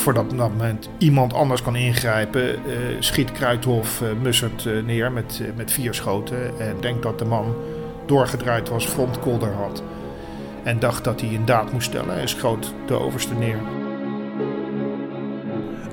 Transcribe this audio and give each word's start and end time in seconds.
voordat 0.00 0.22
op 0.22 0.38
dat 0.38 0.48
moment 0.48 0.88
iemand 0.98 1.32
anders 1.34 1.62
kan 1.62 1.76
ingrijpen, 1.76 2.58
schiet 2.98 3.32
Kruithof 3.32 4.02
Mussert 4.22 4.68
neer 4.84 5.12
met, 5.12 5.42
met 5.56 5.72
vier 5.72 5.94
schoten. 5.94 6.60
En 6.60 6.76
denkt 6.80 7.02
dat 7.02 7.18
de 7.18 7.24
man 7.24 7.54
doorgedraaid 8.06 8.68
was, 8.68 8.84
frontkolder 8.84 9.52
had. 9.52 9.82
En 10.62 10.78
dacht 10.78 11.04
dat 11.04 11.20
hij 11.20 11.34
een 11.34 11.44
daad 11.44 11.72
moest 11.72 11.86
stellen 11.86 12.20
en 12.20 12.28
schoot 12.28 12.74
de 12.86 12.94
overste 12.94 13.34
neer. 13.34 13.58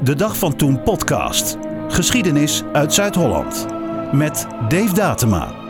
De 0.04 0.16
Dag 0.16 0.38
van 0.38 0.56
Toen 0.56 0.84
podcast. 0.84 1.58
Geschiedenis 1.88 2.64
uit 2.74 2.94
Zuid-Holland. 2.94 3.66
Met 4.12 4.48
Dave 4.70 4.94
Datema. 4.94 5.67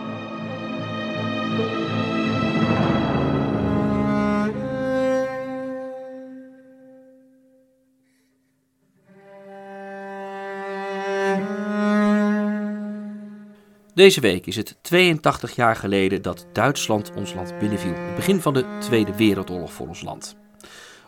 Deze 13.97 14.21
week 14.21 14.45
is 14.45 14.55
het 14.55 14.77
82 14.81 15.55
jaar 15.55 15.75
geleden 15.75 16.21
dat 16.21 16.45
Duitsland 16.53 17.11
ons 17.15 17.33
land 17.33 17.59
binnenviel. 17.59 17.93
Het 17.93 18.15
begin 18.15 18.41
van 18.41 18.53
de 18.53 18.77
Tweede 18.79 19.15
Wereldoorlog 19.15 19.73
voor 19.73 19.87
ons 19.87 20.01
land. 20.01 20.35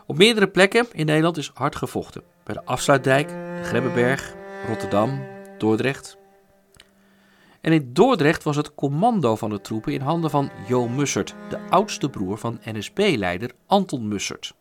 Op 0.06 0.16
meerdere 0.16 0.48
plekken 0.48 0.86
in 0.92 1.06
Nederland 1.06 1.36
is 1.36 1.50
hard 1.54 1.76
gevochten. 1.76 2.22
Bij 2.44 2.54
de 2.54 2.64
Afsluitdijk, 2.64 3.30
Grebbeberg, 3.62 4.34
Rotterdam, 4.66 5.22
Dordrecht. 5.58 6.16
En 7.60 7.72
in 7.72 7.90
Dordrecht 7.92 8.42
was 8.42 8.56
het 8.56 8.74
commando 8.74 9.36
van 9.36 9.50
de 9.50 9.60
troepen 9.60 9.92
in 9.92 10.00
handen 10.00 10.30
van 10.30 10.50
Jo 10.68 10.88
Mussert, 10.88 11.34
de 11.48 11.58
oudste 11.68 12.10
broer 12.10 12.38
van 12.38 12.60
NSB-leider 12.64 13.50
Anton 13.66 14.08
Mussert. 14.08 14.54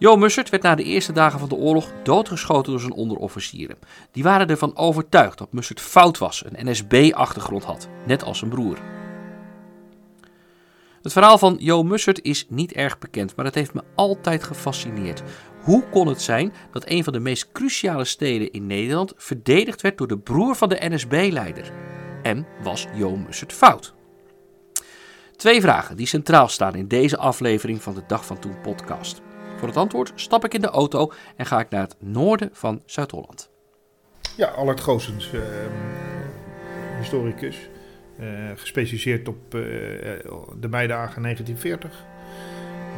Jo 0.00 0.16
Mussert 0.16 0.50
werd 0.50 0.62
na 0.62 0.74
de 0.74 0.82
eerste 0.82 1.12
dagen 1.12 1.38
van 1.38 1.48
de 1.48 1.54
oorlog 1.54 1.92
doodgeschoten 2.02 2.72
door 2.72 2.80
zijn 2.80 2.92
onderofficieren. 2.92 3.78
Die 4.12 4.22
waren 4.22 4.48
ervan 4.48 4.76
overtuigd 4.76 5.38
dat 5.38 5.52
Mussert 5.52 5.80
fout 5.80 6.18
was, 6.18 6.44
een 6.44 6.70
NSB-achtergrond 6.70 7.64
had, 7.64 7.88
net 8.06 8.22
als 8.22 8.38
zijn 8.38 8.50
broer. 8.50 8.78
Het 11.02 11.12
verhaal 11.12 11.38
van 11.38 11.56
Jo 11.60 11.82
Mussert 11.82 12.22
is 12.22 12.46
niet 12.48 12.72
erg 12.72 12.98
bekend, 12.98 13.36
maar 13.36 13.44
het 13.44 13.54
heeft 13.54 13.74
me 13.74 13.82
altijd 13.94 14.44
gefascineerd. 14.44 15.22
Hoe 15.62 15.84
kon 15.90 16.06
het 16.06 16.22
zijn 16.22 16.52
dat 16.72 16.88
een 16.90 17.04
van 17.04 17.12
de 17.12 17.20
meest 17.20 17.52
cruciale 17.52 18.04
steden 18.04 18.52
in 18.52 18.66
Nederland 18.66 19.12
verdedigd 19.16 19.80
werd 19.80 19.98
door 19.98 20.08
de 20.08 20.18
broer 20.18 20.54
van 20.54 20.68
de 20.68 20.78
NSB-leider? 20.80 21.72
En 22.22 22.46
was 22.62 22.86
Jo 22.94 23.16
Mussert 23.16 23.52
fout? 23.52 23.94
Twee 25.36 25.60
vragen 25.60 25.96
die 25.96 26.06
centraal 26.06 26.48
staan 26.48 26.74
in 26.74 26.88
deze 26.88 27.16
aflevering 27.16 27.82
van 27.82 27.94
de 27.94 28.02
Dag 28.06 28.26
van 28.26 28.38
Toen 28.38 28.60
podcast. 28.60 29.22
Voor 29.58 29.68
het 29.68 29.76
antwoord 29.76 30.12
stap 30.14 30.44
ik 30.44 30.54
in 30.54 30.60
de 30.60 30.68
auto 30.68 31.12
en 31.36 31.46
ga 31.46 31.60
ik 31.60 31.70
naar 31.70 31.80
het 31.80 31.96
noorden 31.98 32.50
van 32.52 32.82
Zuid-Holland. 32.86 33.50
Ja, 34.36 34.46
Allard 34.46 34.80
Goossens, 34.80 35.32
uh, 35.32 35.42
historicus. 36.98 37.68
Uh, 38.20 38.50
gespecialiseerd 38.54 39.28
op 39.28 39.54
uh, 39.54 39.60
de 40.60 40.68
meidagen 40.68 41.22
1940. 41.22 42.04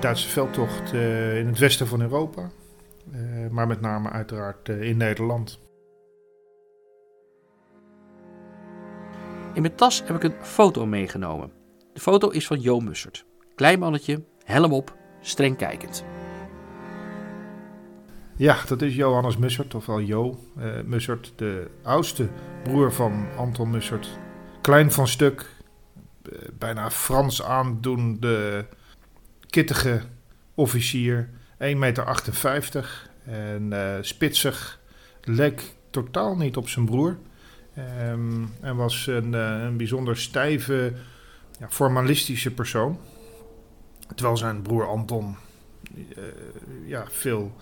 Duitse 0.00 0.28
veldtocht 0.28 0.92
in 0.92 1.46
het 1.46 1.58
westen 1.58 1.86
van 1.86 2.00
Europa. 2.00 2.50
maar 3.50 3.66
met 3.66 3.80
name 3.80 4.10
uiteraard 4.10 4.68
in 4.68 4.96
Nederland. 4.96 5.58
In 9.54 9.62
mijn 9.62 9.74
tas 9.74 10.02
heb 10.06 10.16
ik 10.16 10.22
een 10.22 10.44
foto 10.44 10.86
meegenomen. 10.86 11.52
De 11.92 12.00
foto 12.00 12.28
is 12.28 12.46
van 12.46 12.60
Jo 12.60 12.80
Mussert. 12.80 13.24
Klein 13.54 13.78
mannetje, 13.78 14.22
helm 14.44 14.72
op, 14.72 14.96
streng 15.20 15.56
kijkend. 15.56 16.04
Ja, 18.40 18.58
dat 18.66 18.82
is 18.82 18.94
Johannes 18.94 19.36
Mussert, 19.36 19.74
ofwel 19.74 20.00
Jo 20.00 20.38
uh, 20.58 20.80
Mussert, 20.84 21.32
de 21.36 21.70
oudste 21.82 22.28
broer 22.62 22.92
van 22.92 23.26
Anton 23.36 23.70
Mussert. 23.70 24.08
Klein 24.60 24.92
van 24.92 25.08
stuk, 25.08 25.46
uh, 26.32 26.38
bijna 26.58 26.90
Frans 26.90 27.42
aandoende, 27.42 28.66
kittige 29.46 30.00
officier, 30.54 31.28
1,58 31.58 31.58
meter 31.58 33.10
en 33.24 33.70
uh, 33.72 33.94
spitsig, 34.00 34.80
leek 35.24 35.74
totaal 35.90 36.36
niet 36.36 36.56
op 36.56 36.68
zijn 36.68 36.84
broer. 36.84 37.18
Um, 38.08 38.52
en 38.60 38.76
was 38.76 39.06
een, 39.06 39.32
een 39.32 39.76
bijzonder 39.76 40.16
stijve, 40.16 40.92
ja, 41.58 41.68
formalistische 41.68 42.50
persoon. 42.50 42.98
Terwijl 44.14 44.36
zijn 44.36 44.62
broer 44.62 44.86
Anton 44.86 45.36
ja, 46.84 47.04
veel 47.08 47.52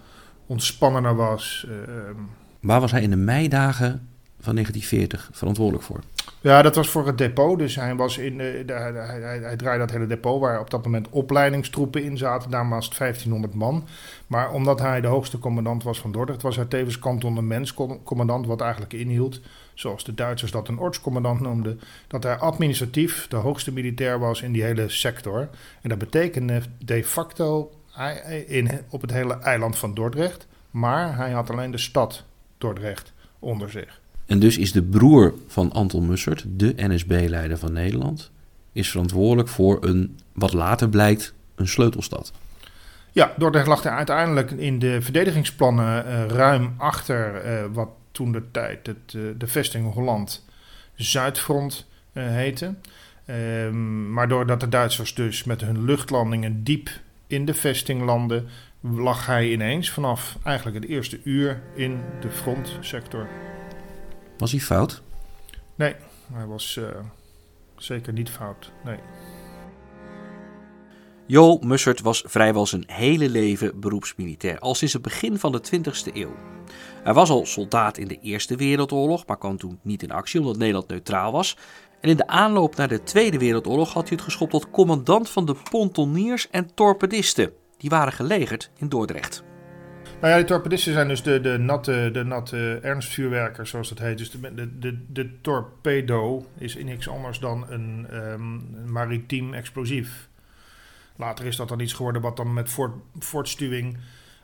ontspannender 0.49 1.17
was. 1.17 1.67
Ehm. 1.69 2.15
Waar 2.61 2.81
was 2.81 2.91
hij 2.91 3.03
in 3.03 3.11
de 3.11 3.17
meidagen 3.17 4.09
van 4.41 4.55
1940 4.55 5.29
verantwoordelijk 5.33 5.85
voor? 5.85 6.01
Ja, 6.41 6.63
dat 6.63 6.75
was 6.75 6.89
voor 6.89 7.07
het 7.07 7.19
depot. 7.19 7.59
Dus 7.59 7.75
hij, 7.77 7.95
was 7.95 8.19
in, 8.19 8.39
de, 8.39 8.65
hij, 8.67 8.93
hij, 8.93 9.39
hij, 9.39 9.57
draaide 9.57 9.85
dat 9.85 9.91
hele 9.91 10.07
depot 10.07 10.41
waar 10.41 10.61
op 10.61 10.71
dat 10.71 10.85
moment 10.85 11.09
opleidingstroepen 11.11 12.03
in 12.03 12.19
zaten. 12.19 12.51
Daar 12.51 12.69
was 12.69 12.85
het 12.85 12.99
1500 12.99 13.55
man. 13.55 13.87
Maar 14.27 14.53
omdat 14.53 14.81
hij 14.81 15.01
de 15.01 15.07
hoogste 15.07 15.39
commandant 15.39 15.83
was 15.83 16.01
van 16.01 16.13
Dordrecht, 16.13 16.43
was 16.43 16.57
hij 16.57 16.65
tevens 16.65 16.99
kantonnementscommandant. 16.99 18.47
Wat 18.47 18.61
eigenlijk 18.61 18.93
inhield, 18.93 19.41
zoals 19.75 20.05
de 20.05 20.15
Duitsers 20.15 20.51
dat 20.51 20.69
een 20.69 20.79
ortscommandant 20.79 21.41
noemden, 21.41 21.81
dat 22.07 22.23
hij 22.23 22.37
administratief 22.37 23.27
de 23.29 23.37
hoogste 23.37 23.73
militair 23.73 24.19
was 24.19 24.43
in 24.43 24.53
die 24.53 24.63
hele 24.63 24.89
sector. 24.89 25.49
En 25.83 25.89
dat 25.89 25.99
betekende 25.99 26.63
de 26.79 27.05
facto 27.05 27.71
in, 28.47 28.71
op 28.89 29.01
het 29.01 29.11
hele 29.11 29.39
eiland 29.39 29.79
van 29.79 29.95
Dordrecht. 29.95 30.47
Maar 30.71 31.17
hij 31.17 31.31
had 31.31 31.51
alleen 31.51 31.71
de 31.71 31.79
stad 31.79 32.25
Dordrecht 32.59 33.13
onder 33.39 33.71
zich. 33.71 34.01
En 34.27 34.39
dus 34.39 34.59
is 34.59 34.73
de 34.73 34.83
broer 34.83 35.35
van 35.47 35.73
Anton 35.73 36.07
Mussert, 36.07 36.45
de 36.47 36.75
NSB-leider 36.77 37.59
van 37.59 37.73
Nederland, 37.73 38.31
is 38.73 38.91
verantwoordelijk 38.91 39.49
voor 39.49 39.85
een, 39.85 40.19
wat 40.33 40.53
later 40.53 40.89
blijkt, 40.89 41.35
een 41.55 41.69
sleutelstad. 41.69 42.33
Ja, 43.13 43.33
Dordrecht 43.37 43.67
lag 43.67 43.85
er 43.85 43.91
uiteindelijk 43.91 44.51
in 44.51 44.79
de 44.79 45.03
verdedigingsplannen 45.03 46.07
uh, 46.07 46.27
ruim 46.27 46.75
achter 46.77 47.45
uh, 47.45 47.65
wat 47.73 47.89
toen 48.13 48.33
de 48.33 48.43
tijd 48.51 48.87
het, 48.87 49.13
uh, 49.17 49.23
de 49.39 49.47
vesting 49.47 49.93
Holland 49.93 50.45
Zuidfront 50.95 51.87
heette. 52.13 52.75
Ehm, 53.25 54.13
maar 54.13 54.29
doordat 54.29 54.61
de 54.61 54.69
Duitsers 54.69 55.15
dus 55.15 55.45
met 55.45 55.61
hun 55.61 55.85
luchtlandingen 55.85 56.65
diep 56.65 56.91
in 57.29 57.45
de 57.45 57.55
vestinglanden 57.55 58.49
lag 58.81 59.27
hij 59.27 59.51
ineens 59.51 59.91
vanaf 59.91 60.37
eigenlijk 60.45 60.77
het 60.77 60.91
eerste 60.91 61.21
uur 61.25 61.63
in 61.75 62.01
de 62.21 62.31
frontsector. 62.31 63.29
Was 64.39 64.51
hij 64.51 64.61
fout? 64.61 65.03
Nee, 65.75 65.95
hij 66.33 66.47
was 66.47 66.77
uh, 66.77 66.89
zeker 67.77 68.13
niet 68.13 68.31
fout. 68.31 68.73
Nee. 68.85 68.99
Jo 71.27 71.59
Mussert 71.59 72.01
was 72.01 72.23
vrijwel 72.27 72.67
zijn 72.67 72.85
hele 72.87 73.29
leven 73.29 73.81
beroepsmilitair, 73.81 74.59
al 74.59 74.75
sinds 74.75 74.93
het 74.93 75.03
begin 75.03 75.39
van 75.39 75.53
de 75.53 75.61
20e 75.61 76.15
eeuw. 76.15 76.35
Hij 77.03 77.15
was 77.15 77.31
al 77.31 77.47
soldaat 77.47 77.99
in 77.99 78.09
de 78.09 78.19
Eerste 78.21 78.57
Wereldoorlog, 78.57 79.27
maar 79.27 79.39
kwam 79.39 79.57
toen 79.57 79.79
niet 79.83 80.03
in 80.03 80.11
actie 80.11 80.41
omdat 80.41 80.57
Nederland 80.57 80.89
neutraal 80.89 81.33
was. 81.33 81.57
En 82.01 82.09
in 82.09 82.17
de 82.17 82.27
aanloop 82.27 82.77
naar 82.77 82.89
de 82.89 83.03
Tweede 83.03 83.39
Wereldoorlog 83.39 83.93
had 83.93 84.09
hij 84.09 84.17
het 84.17 84.25
geschopt 84.25 84.51
tot 84.51 84.71
commandant 84.71 85.31
van 85.31 85.47
de 85.47 85.57
pontoniers 85.71 86.51
en 86.51 86.75
torpedisten. 86.75 87.53
Die 87.77 87.91
waren 87.91 88.13
gelegerd 88.13 88.71
in 88.77 88.89
Dordrecht. 88.89 89.43
Nou 90.21 90.31
ja, 90.33 90.37
die 90.37 90.47
torpedisten 90.47 90.93
zijn 90.93 91.09
dus 91.09 91.23
de, 91.23 91.41
de, 91.41 91.59
natte, 91.59 92.11
de 92.13 92.25
natte 92.25 92.79
ernstvuurwerkers, 92.83 93.71
zoals 93.71 93.89
dat 93.89 93.99
heet. 93.99 94.19
Dus 94.19 94.31
de, 94.31 94.55
de, 94.55 94.79
de, 94.79 94.99
de 95.09 95.41
torpedo 95.41 96.47
is 96.59 96.77
niks 96.77 97.09
anders 97.09 97.39
dan 97.39 97.67
een, 97.69 98.07
um, 98.13 98.67
maritiem 98.87 99.55
explosief. 99.55 100.29
Later 101.17 101.45
is 101.47 101.57
dat 101.57 101.69
dan 101.69 101.81
iets 101.81 101.93
geworden 101.93 102.23
wat 102.23 102.37
dan 102.37 102.53
met 102.53 102.71
voort, 102.71 102.93
voortstuwing 103.19 103.97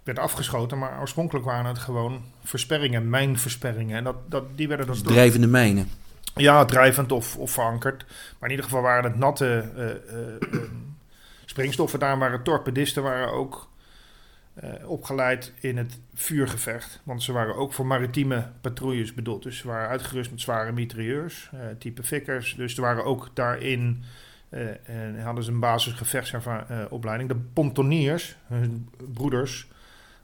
werd 0.03 0.19
afgeschoten. 0.19 0.79
Maar 0.79 1.01
oorspronkelijk 1.01 1.45
waren 1.45 1.65
het 1.65 1.79
gewoon 1.79 2.23
versperringen, 2.45 3.11
mijnversperringen. 3.11 3.97
En 3.97 4.05
dat, 4.05 4.17
dat, 4.29 4.45
die 4.57 4.69
werden 4.69 4.87
dan... 4.87 4.97
Drijvende 4.97 5.47
mijnen. 5.47 5.89
Ja, 6.35 6.65
drijvend 6.65 7.13
of, 7.13 7.37
verankerd. 7.43 8.05
Maar 8.09 8.49
in 8.49 8.51
ieder 8.51 8.65
geval 8.65 8.83
waren 8.83 9.05
het 9.05 9.17
natte 9.17 9.73
uh, 9.77 9.89
uh, 10.53 10.63
springstoffen. 11.45 11.99
Daar 11.99 12.19
waren 12.19 12.43
torpedisten 12.43 13.03
waren 13.03 13.33
ook 13.33 13.71
uh, 14.65 14.89
opgeleid 14.89 15.53
in 15.61 15.77
het 15.77 16.01
vuurgevecht. 16.15 17.01
Want 17.05 17.23
ze 17.23 17.33
waren 17.33 17.57
ook 17.57 17.73
voor 17.73 17.87
maritieme 17.87 18.51
patrouilles 18.61 19.15
bedoeld. 19.15 19.43
Dus 19.43 19.59
ze 19.59 19.67
waren 19.67 19.89
uitgerust 19.89 20.31
met 20.31 20.41
zware 20.41 20.73
mitrailleurs, 20.73 21.51
type 21.79 22.03
fikkers. 22.03 22.55
Dus 22.55 22.77
er 22.77 22.83
waren 22.83 23.05
ook 23.05 23.31
daarin... 23.35 24.05
en 24.85 25.23
hadden 25.23 25.45
ze 25.45 25.51
een 25.51 25.61
basisgevechtsopleiding. 25.61 27.29
de 27.29 27.41
pontoniers, 27.53 28.37
hun 28.47 28.89
broeders, 29.13 29.69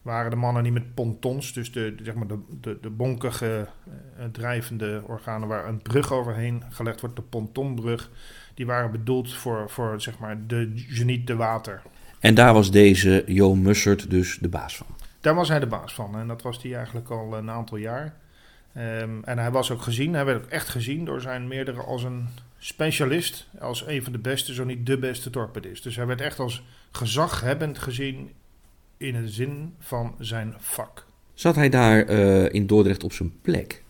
waren 0.03 0.31
de 0.31 0.37
mannen 0.37 0.63
die 0.63 0.73
met 0.73 0.95
pontons, 0.95 1.53
dus 1.53 1.73
de, 1.73 1.95
zeg 2.03 2.15
maar 2.15 2.27
de, 2.27 2.39
de, 2.61 2.79
de 2.81 2.91
bonkige 2.91 3.67
uh, 3.89 4.25
drijvende 4.33 5.03
organen 5.07 5.49
waar 5.49 5.69
een 5.69 5.83
brug 5.83 6.13
overheen 6.13 6.63
gelegd 6.69 7.01
wordt, 7.01 7.17
de 7.17 7.23
pontonbrug, 7.23 8.11
die 8.55 8.67
waren 8.67 8.91
bedoeld 8.91 9.35
voor, 9.35 9.71
voor 9.71 10.01
zeg 10.01 10.19
maar 10.19 10.47
de 10.47 10.73
geniet 10.75 11.27
de 11.27 11.37
water. 11.37 11.83
En 12.21 12.35
daar 12.35 12.55
was 12.55 12.71
deze 12.71 13.23
Jo 13.27 13.55
Mussert 13.55 14.11
dus 14.11 14.39
de 14.39 14.49
baas 14.49 14.77
van? 14.77 14.87
Daar 15.21 15.35
was 15.35 15.49
hij 15.49 15.61
de 15.61 15.67
baas 15.67 15.95
van. 15.95 16.19
En 16.19 16.27
dat 16.27 16.43
was 16.43 16.63
hij 16.63 16.75
eigenlijk 16.75 17.11
al 17.11 17.37
een 17.37 17.51
aantal 17.51 17.77
jaar. 17.77 18.15
Ehm, 18.73 19.23
en 19.25 19.39
hij 19.39 19.51
was 19.51 19.71
ook 19.71 19.83
gezien, 19.83 20.15
hij 20.15 20.25
werd 20.25 20.45
ook 20.45 20.51
echt 20.51 20.69
gezien 20.69 21.05
door 21.05 21.21
zijn 21.21 21.49
meerdere 21.49 21.83
als 21.83 22.03
een 22.03 22.29
specialist. 22.59 23.49
Als 23.61 23.87
een 23.87 24.03
van 24.03 24.13
de 24.13 24.19
beste, 24.19 24.55
zo 24.55 24.65
niet 24.65 24.87
de 24.87 24.99
beste 24.99 25.31
torpedist. 25.31 25.83
Dus 25.83 25.97
hij 25.97 26.07
werd 26.07 26.21
echt 26.21 26.39
als 26.39 26.63
gezaghebbend 26.91 27.79
gezien 27.79 28.31
in 29.01 29.23
de 29.23 29.29
zin 29.29 29.75
van 29.79 30.15
zijn 30.19 30.55
vak. 30.59 31.07
Zat 31.35 31.55
hij 31.55 31.69
daar 31.69 32.03
eh, 32.03 32.55
in 32.55 32.67
Dordrecht 32.67 33.05
op 33.05 33.13
zijn 33.13 33.41
plek? 33.41 33.83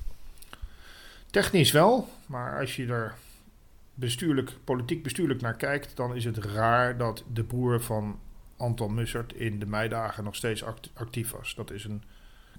Technisch 1.31 1.73
wel, 1.73 2.09
maar 2.27 2.61
als 2.61 2.77
je 2.77 2.87
er 2.87 3.15
bestuurlijk, 3.95 4.53
politiek 4.65 5.03
bestuurlijk 5.03 5.41
naar 5.41 5.57
kijkt, 5.57 5.97
dan 5.97 6.17
is 6.17 6.25
het 6.25 6.39
raar 6.39 6.97
dat 6.97 7.25
de 7.33 7.45
broer 7.45 7.81
van 7.81 8.19
Anton 8.57 8.95
Mussert 8.95 9.33
in 9.33 9.59
de 9.59 9.67
meidagen 9.67 10.25
nog 10.25 10.37
steeds 10.37 10.65
actief 10.95 11.31
was. 11.31 11.55
Dat 11.55 11.71
is 11.71 11.85
een 11.85 12.03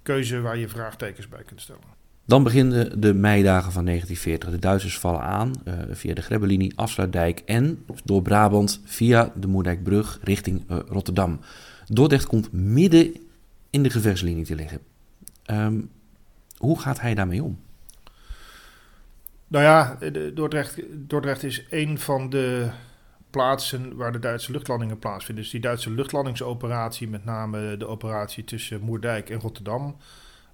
keuze 0.04 0.42
waar 0.42 0.58
je 0.58 0.70
vraagtekens 0.70 1.28
bij 1.28 1.44
kunt 1.44 1.62
stellen. 1.62 2.00
Dan 2.26 2.44
beginnen 2.44 3.02
de 3.02 3.14
meidagen 3.14 3.72
van 3.72 3.86
1940. 3.86 4.50
De 4.50 4.68
Duitsers 4.68 5.00
vallen 5.00 5.22
aan 5.22 5.54
uh, 5.66 5.74
via 5.92 6.14
de 6.14 6.22
Grebbelinie, 6.22 6.74
Afsluitdijk 6.76 7.40
en 7.46 7.86
door 8.04 8.22
Brabant 8.22 8.82
via 8.86 9.32
de 9.36 9.48
Moerdijkbrug 9.48 10.20
richting 10.24 10.64
uh, 10.72 10.78
Rotterdam. 10.88 11.40
Dordrecht 11.94 12.26
komt 12.26 12.52
midden 12.52 13.16
in 13.70 13.84
de 13.84 13.90
gevechtslinie 13.90 14.46
te 14.46 14.56
liggen. 14.56 14.80
Um, 15.46 15.92
hoe 16.58 16.80
gaat 16.80 17.00
hij 17.00 17.16
daarmee 17.16 17.44
om? 17.44 17.60
Nou 19.48 19.64
ja, 19.64 19.98
Dordrecht, 20.34 20.80
Dordrecht 20.92 21.44
is 21.44 21.66
een 21.70 22.00
van 22.00 22.30
de 22.30 22.70
plaatsen 23.30 23.96
waar 23.96 24.12
de 24.12 24.20
Duitse 24.20 24.52
luchtlandingen 24.52 25.00
plaatsvinden. 25.00 25.44
Dus 25.44 25.54
die 25.54 25.62
Duitse 25.62 25.92
luchtlandingsoperatie, 25.92 27.10
met 27.10 27.26
name 27.26 27.78
de 27.78 27.88
operatie 27.88 28.44
tussen 28.44 28.82
Moerdijk 28.82 29.30
en 29.30 29.40
Rotterdam, 29.40 29.98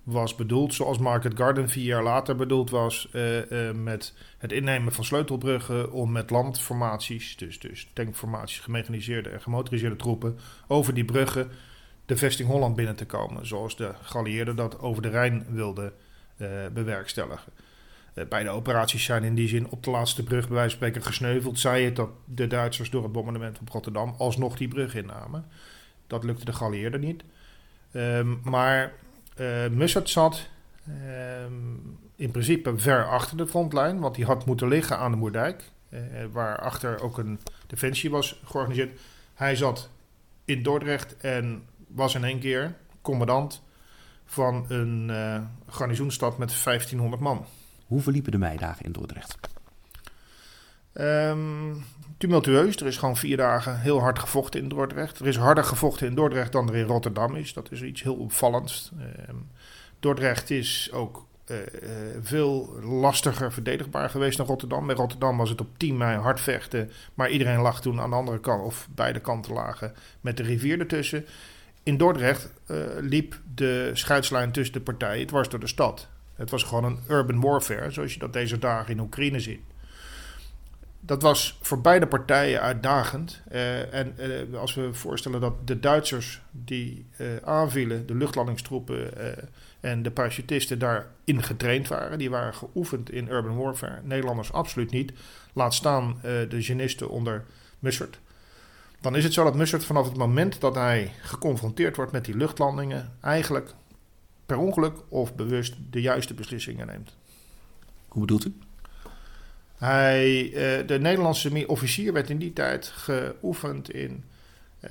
was 0.07 0.35
bedoeld 0.35 0.73
zoals 0.73 0.97
Market 0.97 1.37
Garden 1.37 1.69
vier 1.69 1.83
jaar 1.83 2.03
later 2.03 2.35
bedoeld 2.35 2.69
was, 2.69 3.09
uh, 3.13 3.51
uh, 3.51 3.71
met 3.71 4.13
het 4.37 4.51
innemen 4.51 4.93
van 4.93 5.03
sleutelbruggen 5.03 5.91
om 5.91 6.11
met 6.11 6.29
landformaties, 6.29 7.37
dus, 7.37 7.59
dus 7.59 7.89
tankformaties, 7.93 8.59
gemechaniseerde 8.59 9.29
en 9.29 9.41
gemotoriseerde 9.41 9.95
troepen, 9.95 10.37
over 10.67 10.93
die 10.93 11.05
bruggen 11.05 11.49
de 12.05 12.17
vesting 12.17 12.49
Holland 12.49 12.75
binnen 12.75 12.95
te 12.95 13.05
komen, 13.05 13.47
zoals 13.47 13.75
de 13.75 13.93
geallieerden 14.01 14.55
dat 14.55 14.79
over 14.79 15.01
de 15.01 15.09
Rijn 15.09 15.45
wilden 15.49 15.93
uh, 16.37 16.47
bewerkstelligen. 16.73 17.51
beide 18.29 18.49
operaties 18.49 19.03
zijn 19.03 19.23
in 19.23 19.35
die 19.35 19.47
zin 19.47 19.69
op 19.69 19.83
de 19.83 19.91
laatste 19.91 20.23
brug 20.23 20.47
bij 20.47 20.55
wijze 20.55 20.77
van 20.77 20.87
spreken 20.87 21.03
gesneuveld. 21.03 21.59
Zij 21.59 21.83
het 21.83 21.95
dat 21.95 22.09
de 22.25 22.47
Duitsers 22.47 22.89
door 22.89 23.03
het 23.03 23.11
bombardement 23.11 23.59
op 23.59 23.69
Rotterdam 23.69 24.15
alsnog 24.17 24.57
die 24.57 24.67
brug 24.67 24.95
innamen. 24.95 25.45
Dat 26.07 26.23
lukte 26.23 26.45
de 26.45 26.53
geallieerden 26.53 26.99
niet. 26.99 27.23
Um, 27.93 28.39
maar 28.43 28.93
uh, 29.39 29.67
Mussert 29.67 30.09
zat 30.09 30.47
ehm, 30.85 31.53
in 32.15 32.31
principe 32.31 32.77
ver 32.77 33.09
achter 33.09 33.37
de 33.37 33.47
frontlijn, 33.47 33.99
want 33.99 34.15
die 34.15 34.25
had 34.25 34.45
moeten 34.45 34.67
liggen 34.67 34.97
aan 34.97 35.11
de 35.11 35.17
Moerdijk, 35.17 35.63
uh, 35.89 35.99
waar 36.31 36.59
achter 36.59 37.01
ook 37.01 37.17
een 37.17 37.39
defensie 37.67 38.09
was 38.09 38.41
georganiseerd. 38.43 38.99
Hij 39.33 39.55
zat 39.55 39.89
in 40.45 40.63
Dordrecht 40.63 41.17
en 41.17 41.63
was 41.87 42.15
in 42.15 42.23
één 42.23 42.39
keer 42.39 42.75
commandant 43.01 43.63
van 44.25 44.65
een 44.67 45.09
uh, 45.09 45.41
garnizoenstad 45.67 46.37
met 46.37 46.63
1500 46.63 47.21
man. 47.21 47.45
Hoe 47.85 48.01
verliepen 48.01 48.31
de 48.31 48.37
meidagen 48.37 48.85
in 48.85 48.91
Dordrecht? 48.91 49.37
Um, 50.93 51.85
tumultueus. 52.17 52.75
Er 52.75 52.87
is 52.87 52.97
gewoon 52.97 53.17
vier 53.17 53.37
dagen 53.37 53.79
heel 53.79 53.99
hard 53.99 54.19
gevochten 54.19 54.61
in 54.61 54.69
Dordrecht. 54.69 55.19
Er 55.19 55.27
is 55.27 55.37
harder 55.37 55.63
gevochten 55.63 56.07
in 56.07 56.15
Dordrecht 56.15 56.51
dan 56.51 56.69
er 56.69 56.75
in 56.75 56.85
Rotterdam 56.85 57.35
is. 57.35 57.53
Dat 57.53 57.71
is 57.71 57.81
iets 57.81 58.03
heel 58.03 58.15
opvallends. 58.15 58.91
Um, 59.29 59.49
Dordrecht 59.99 60.49
is 60.49 60.89
ook 60.93 61.25
uh, 61.51 61.57
uh, 61.57 61.89
veel 62.21 62.79
lastiger 62.81 63.53
verdedigbaar 63.53 64.09
geweest 64.09 64.37
dan 64.37 64.45
Rotterdam. 64.45 64.87
Bij 64.87 64.95
Rotterdam 64.95 65.37
was 65.37 65.49
het 65.49 65.61
op 65.61 65.77
10 65.77 65.97
mei 65.97 66.17
hard 66.17 66.39
vechten. 66.39 66.91
Maar 67.13 67.29
iedereen 67.29 67.59
lag 67.59 67.81
toen 67.81 67.99
aan 67.99 68.09
de 68.09 68.15
andere 68.15 68.39
kant, 68.39 68.63
of 68.63 68.87
beide 68.95 69.19
kanten 69.19 69.53
lagen, 69.53 69.93
met 70.21 70.37
de 70.37 70.43
rivier 70.43 70.79
ertussen. 70.79 71.25
In 71.83 71.97
Dordrecht 71.97 72.53
uh, 72.67 72.77
liep 72.99 73.39
de 73.55 73.91
scheidslijn 73.93 74.51
tussen 74.51 74.73
de 74.73 74.81
partijen. 74.81 75.31
Was 75.31 75.49
door 75.49 75.59
de 75.59 75.67
stad. 75.67 76.07
Het 76.35 76.49
was 76.49 76.63
gewoon 76.63 76.83
een 76.83 76.99
urban 77.09 77.41
warfare, 77.41 77.91
zoals 77.91 78.13
je 78.13 78.19
dat 78.19 78.33
deze 78.33 78.59
dagen 78.59 78.93
in 78.93 78.99
Oekraïne 78.99 79.39
ziet 79.39 79.61
dat 81.07 81.21
was 81.21 81.57
voor 81.61 81.81
beide 81.81 82.07
partijen 82.07 82.61
uitdagend. 82.61 83.41
Uh, 83.51 83.93
en 83.93 84.15
uh, 84.51 84.59
als 84.59 84.73
we 84.75 84.93
voorstellen 84.93 85.41
dat 85.41 85.67
de 85.67 85.79
Duitsers 85.79 86.41
die 86.51 87.05
uh, 87.17 87.27
aanvielen, 87.43 88.07
de 88.07 88.15
luchtlandingstroepen 88.15 89.11
en 89.79 90.03
de 90.03 90.11
parachutisten 90.11 90.79
daarin 90.79 91.43
getraind 91.43 91.87
waren, 91.87 92.17
die 92.17 92.29
waren 92.29 92.53
geoefend 92.53 93.11
in 93.11 93.27
urban 93.27 93.57
warfare. 93.57 94.01
Nederlanders 94.03 94.51
absoluut 94.51 94.91
niet. 94.91 95.13
Laat 95.53 95.73
staan 95.73 96.19
de 96.21 96.61
genisten 96.61 97.09
onder 97.09 97.45
Mussert. 97.79 98.19
Dan 99.01 99.15
is 99.15 99.23
het 99.23 99.33
zo 99.33 99.43
dat 99.43 99.55
Mussert 99.55 99.85
vanaf 99.85 100.05
het 100.05 100.17
moment 100.17 100.61
dat 100.61 100.75
hij 100.75 101.11
geconfronteerd 101.21 101.95
wordt 101.95 102.11
met 102.11 102.25
die 102.25 102.37
luchtlandingen, 102.37 103.13
eigenlijk 103.21 103.73
per 104.45 104.57
ongeluk 104.57 104.95
of 105.09 105.35
bewust 105.35 105.75
de 105.89 106.01
juiste 106.01 106.33
beslissingen 106.33 106.87
neemt. 106.87 107.15
Hoe 108.07 108.21
bedoelt 108.21 108.45
u? 108.45 108.53
Hij, 109.77 110.43
uh, 110.43 110.87
de 110.87 110.99
Nederlandse 110.99 111.67
officier 111.67 112.13
werd 112.13 112.29
in 112.29 112.37
die 112.37 112.53
tijd 112.53 112.87
geoefend 112.87 113.91
in. 113.91 114.23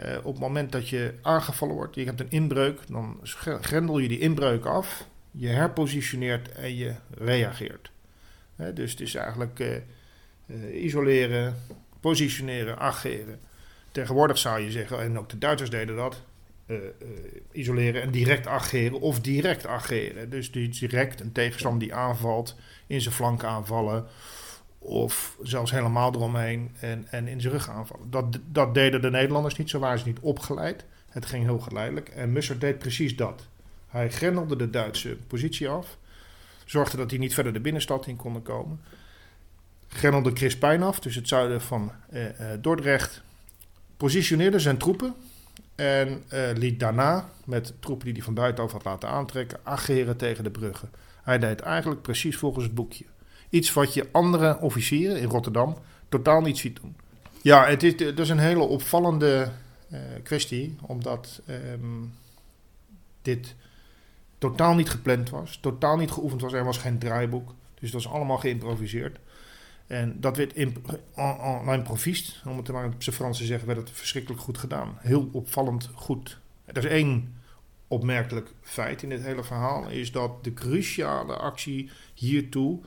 Uh, 0.01 0.17
op 0.23 0.33
het 0.33 0.43
moment 0.43 0.73
dat 0.73 0.89
je 0.89 1.15
aangevallen 1.23 1.75
wordt, 1.75 1.95
je 1.95 2.05
hebt 2.05 2.21
een 2.21 2.31
inbreuk, 2.31 2.81
dan 2.89 3.21
grendel 3.61 3.99
je 3.99 4.09
die 4.09 4.19
inbreuk 4.19 4.65
af, 4.65 5.07
je 5.31 5.49
herpositioneert 5.49 6.53
en 6.53 6.77
je 6.77 6.95
reageert. 7.11 7.91
Dus 8.75 8.91
het 8.91 9.01
is 9.01 9.15
eigenlijk 9.15 9.59
uh, 10.47 10.85
isoleren, 10.85 11.55
positioneren, 12.01 12.79
ageren. 12.79 13.41
Tegenwoordig 13.93 14.39
zou 14.39 14.61
je 14.61 14.71
zeggen, 14.71 15.01
en 15.01 15.19
ook 15.19 15.29
de 15.29 15.39
Duitsers 15.39 15.71
deden 15.71 15.97
dat, 15.97 16.23
isoleren 17.53 18.03
en 18.03 18.11
direct 18.11 18.47
ageren 18.47 19.01
of 19.01 19.21
direct 19.21 19.67
ageren. 19.67 20.31
Dus 20.31 20.51
direct 20.51 21.21
een 21.21 21.33
tegenstander 21.33 21.81
die 21.81 21.95
aanvalt, 21.95 22.57
in 22.87 23.01
zijn 23.01 23.15
flank 23.15 23.45
aanvallen 23.45 24.07
of 24.79 25.37
zelfs 25.43 25.71
helemaal 25.71 26.15
eromheen 26.15 26.71
en, 26.81 27.07
en 27.11 27.29
in 27.29 27.41
zijn 27.41 27.53
rug 27.53 27.71
aanvallen. 27.71 28.11
Dat, 28.11 28.39
dat 28.47 28.75
deden 28.75 29.03
de 29.03 29.11
Nederlanders 29.11 29.57
niet, 29.57 29.71
zo 29.71 29.79
waren 29.79 29.99
ze 29.99 30.07
niet 30.07 30.21
opgeleid. 30.21 30.85
Het 31.09 31.27
ging 31.27 31.45
heel 31.45 31.59
geleidelijk. 31.59 32.09
En 32.09 32.33
Musser 32.33 32.59
deed 32.59 32.79
precies 32.79 33.17
dat. 33.17 33.47
Hij 33.87 34.11
grendelde 34.11 34.57
de 34.57 34.71
Duitse 34.71 35.17
positie 35.27 35.69
af. 35.69 35.97
Zorgde 36.65 36.97
dat 36.97 37.11
hij 37.11 37.19
niet 37.19 37.35
verder 37.35 37.53
de 37.53 37.61
binnenstad 37.61 38.07
in 38.07 38.17
konden 38.17 38.43
komen. 38.43 38.81
Grendelde 39.89 40.33
Crispijn 40.33 40.83
af, 40.83 41.01
dus 41.01 41.15
het 41.15 41.29
zuiden 41.29 41.61
van 41.61 41.93
eh, 42.11 42.53
eh, 42.53 42.59
Dordrecht. 42.61 43.23
Positioneerde 43.97 44.59
zijn 44.59 44.79
troepen. 44.79 45.15
En 45.75 46.23
eh, 46.29 46.41
liet 46.55 46.81
daarna, 46.81 47.29
met 47.45 47.73
troepen 47.81 48.05
die 48.05 48.15
hij 48.15 48.23
van 48.23 48.35
buitenaf 48.35 48.73
had 48.73 48.85
laten 48.85 49.09
aantrekken, 49.09 49.59
ageren 49.63 50.17
tegen 50.17 50.45
de 50.45 50.51
bruggen. 50.51 50.91
Hij 51.23 51.39
deed 51.39 51.61
eigenlijk 51.61 52.03
precies 52.03 52.37
volgens 52.37 52.65
het 52.65 52.75
boekje. 52.75 53.05
Iets 53.57 53.73
wat 53.73 53.95
je 53.95 54.09
andere 54.13 54.59
officieren 54.61 55.21
in 55.21 55.29
Rotterdam 55.29 55.77
totaal 56.09 56.41
niet 56.41 56.59
ziet 56.59 56.81
doen. 56.81 56.97
Ja, 57.43 57.67
het 57.67 57.83
is, 57.83 57.97
dat 57.97 58.19
is 58.19 58.29
een 58.29 58.39
hele 58.39 58.63
opvallende 58.63 59.49
uh, 59.93 59.99
kwestie, 60.23 60.77
omdat 60.83 61.41
um, 61.49 62.13
dit 63.23 63.55
totaal 64.39 64.75
niet 64.75 64.91
gepland 64.91 65.31
was, 65.31 65.59
totaal 65.61 65.97
niet 65.97 66.11
geoefend 66.11 66.41
was. 66.41 66.53
Er 66.53 66.65
was 66.65 66.79
geen 66.79 66.99
draaiboek, 66.99 67.55
dus 67.81 67.91
dat 67.91 68.03
was 68.03 68.13
allemaal 68.13 68.39
geïmproviseerd. 68.39 69.19
En 69.87 70.21
dat 70.21 70.37
werd 70.37 70.55
in, 70.55 70.85
en, 71.15 71.73
improvist, 71.73 72.43
om 72.47 72.57
het 72.57 72.73
maar 72.73 72.87
op 72.87 73.03
zijn 73.03 73.17
Frans 73.17 73.41
zeggen, 73.41 73.67
werd 73.67 73.79
het 73.79 73.91
verschrikkelijk 73.91 74.43
goed 74.43 74.59
gedaan. 74.59 74.99
Heel 74.99 75.29
opvallend 75.33 75.91
goed. 75.95 76.39
Er 76.65 76.77
is 76.77 76.91
één 76.91 77.35
opmerkelijk 77.89 78.53
feit 78.61 79.03
in 79.03 79.09
dit 79.09 79.23
hele 79.23 79.45
verhaal, 79.45 79.89
is 79.89 80.13
dat 80.13 80.45
de 80.45 80.53
cruciale 80.53 81.37
actie 81.37 81.91
hiertoe 82.15 82.81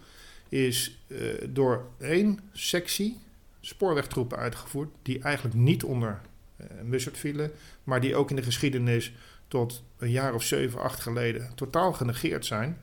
is 0.49 0.99
uh, 1.07 1.19
door 1.49 1.85
één 1.99 2.39
sectie 2.51 3.17
spoorwegtroepen 3.59 4.37
uitgevoerd, 4.37 4.89
die 5.01 5.19
eigenlijk 5.19 5.55
niet 5.55 5.83
onder 5.83 6.21
uh, 6.61 6.67
Mussert 6.83 7.17
vielen, 7.17 7.51
maar 7.83 8.01
die 8.01 8.15
ook 8.15 8.29
in 8.29 8.35
de 8.35 8.43
geschiedenis 8.43 9.13
tot 9.47 9.83
een 9.97 10.11
jaar 10.11 10.33
of 10.33 10.43
zeven, 10.43 10.81
acht 10.81 10.99
geleden 10.99 11.51
totaal 11.55 11.93
genegeerd 11.93 12.45
zijn. 12.45 12.77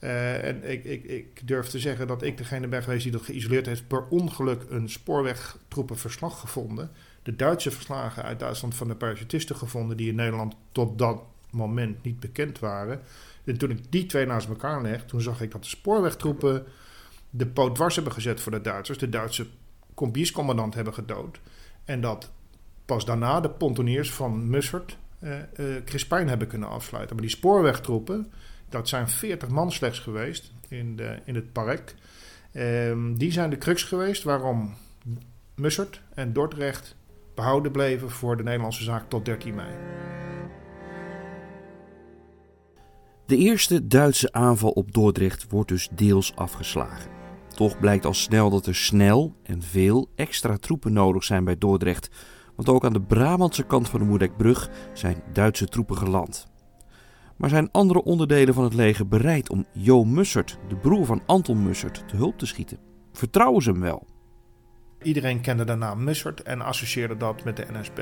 Uh, 0.00 0.44
en 0.44 0.70
ik, 0.70 0.84
ik, 0.84 1.04
ik, 1.04 1.48
durf 1.48 1.66
te 1.66 1.78
zeggen 1.78 2.06
dat 2.06 2.22
ik 2.22 2.36
degene 2.36 2.66
ben 2.66 2.82
geweest 2.82 3.02
die 3.02 3.12
dat 3.12 3.22
geïsoleerd 3.22 3.66
heeft, 3.66 3.86
per 3.86 4.04
ongeluk 4.08 4.62
een 4.68 4.88
spoorwegtroepenverslag 4.88 6.40
gevonden. 6.40 6.90
De 7.22 7.36
Duitse 7.36 7.70
verslagen 7.70 8.22
uit 8.22 8.38
Duitsland 8.38 8.74
van 8.74 8.88
de 8.88 8.94
parachutisten 8.94 9.56
gevonden, 9.56 9.96
die 9.96 10.08
in 10.08 10.14
Nederland 10.14 10.54
tot 10.72 10.98
dat 10.98 11.22
moment 11.50 12.02
niet 12.02 12.20
bekend 12.20 12.58
waren. 12.58 13.00
En 13.44 13.58
toen 13.58 13.70
ik 13.70 13.92
die 13.92 14.06
twee 14.06 14.26
naast 14.26 14.48
elkaar 14.48 14.82
leg, 14.82 15.04
toen 15.04 15.20
zag 15.20 15.40
ik 15.40 15.50
dat 15.50 15.62
de 15.62 15.68
spoorwegtroepen 15.68 16.66
de 17.34 17.46
poot 17.46 17.74
dwars 17.74 17.94
hebben 17.94 18.12
gezet 18.12 18.40
voor 18.40 18.52
de 18.52 18.60
Duitsers. 18.60 18.98
De 18.98 19.08
Duitse 19.08 19.46
kompiescommandant 19.94 20.74
hebben 20.74 20.94
gedood. 20.94 21.40
En 21.84 22.00
dat 22.00 22.30
pas 22.84 23.04
daarna 23.04 23.40
de 23.40 23.50
pontoniers 23.50 24.12
van 24.12 24.50
Mussert 24.50 24.98
uh, 25.20 25.36
Crispijn 25.84 26.28
hebben 26.28 26.48
kunnen 26.48 26.68
afsluiten. 26.68 27.16
Maar 27.16 27.24
die 27.24 27.34
spoorwegtroepen, 27.34 28.32
dat 28.68 28.88
zijn 28.88 29.08
40 29.08 29.48
man 29.48 29.72
slechts 29.72 29.98
geweest 29.98 30.52
in, 30.68 30.96
de, 30.96 31.18
in 31.24 31.34
het 31.34 31.52
park. 31.52 31.94
Ehm, 32.52 33.14
die 33.14 33.32
zijn 33.32 33.50
de 33.50 33.58
crux 33.58 33.82
geweest 33.82 34.22
waarom 34.22 34.74
Mussert 35.54 36.00
en 36.14 36.32
Dordrecht 36.32 36.96
behouden 37.34 37.72
bleven 37.72 38.10
voor 38.10 38.36
de 38.36 38.42
Nederlandse 38.42 38.82
zaak 38.82 39.08
tot 39.08 39.24
13 39.24 39.54
mei. 39.54 39.74
De 43.26 43.36
eerste 43.36 43.86
Duitse 43.86 44.32
aanval 44.32 44.70
op 44.70 44.92
Dordrecht 44.92 45.46
wordt 45.50 45.68
dus 45.68 45.88
deels 45.92 46.36
afgeslagen. 46.36 47.21
Blijkt 47.80 48.04
al 48.04 48.14
snel 48.14 48.50
dat 48.50 48.66
er 48.66 48.74
snel 48.74 49.34
en 49.42 49.62
veel 49.62 50.08
extra 50.16 50.56
troepen 50.56 50.92
nodig 50.92 51.24
zijn 51.24 51.44
bij 51.44 51.58
Dordrecht, 51.58 52.10
want 52.56 52.68
ook 52.68 52.84
aan 52.84 52.92
de 52.92 53.00
Brabantse 53.00 53.62
kant 53.62 53.88
van 53.88 54.00
de 54.00 54.06
Moerdijkbrug 54.06 54.70
zijn 54.92 55.22
Duitse 55.32 55.66
troepen 55.66 55.96
geland. 55.96 56.46
Maar 57.36 57.48
zijn 57.48 57.70
andere 57.70 58.02
onderdelen 58.02 58.54
van 58.54 58.64
het 58.64 58.74
leger 58.74 59.08
bereid 59.08 59.50
om 59.50 59.66
Jo 59.72 60.04
Mussert, 60.04 60.58
de 60.68 60.76
broer 60.76 61.06
van 61.06 61.22
Anton 61.26 61.62
Mussert, 61.62 62.08
te 62.08 62.16
hulp 62.16 62.38
te 62.38 62.46
schieten? 62.46 62.78
Vertrouwen 63.12 63.62
ze 63.62 63.70
hem 63.70 63.80
wel? 63.80 64.06
Iedereen 65.02 65.40
kende 65.40 65.64
de 65.64 65.74
naam 65.74 66.04
Mussert 66.04 66.42
en 66.42 66.60
associeerde 66.60 67.16
dat 67.16 67.44
met 67.44 67.56
de 67.56 67.66
NSB. 67.72 67.98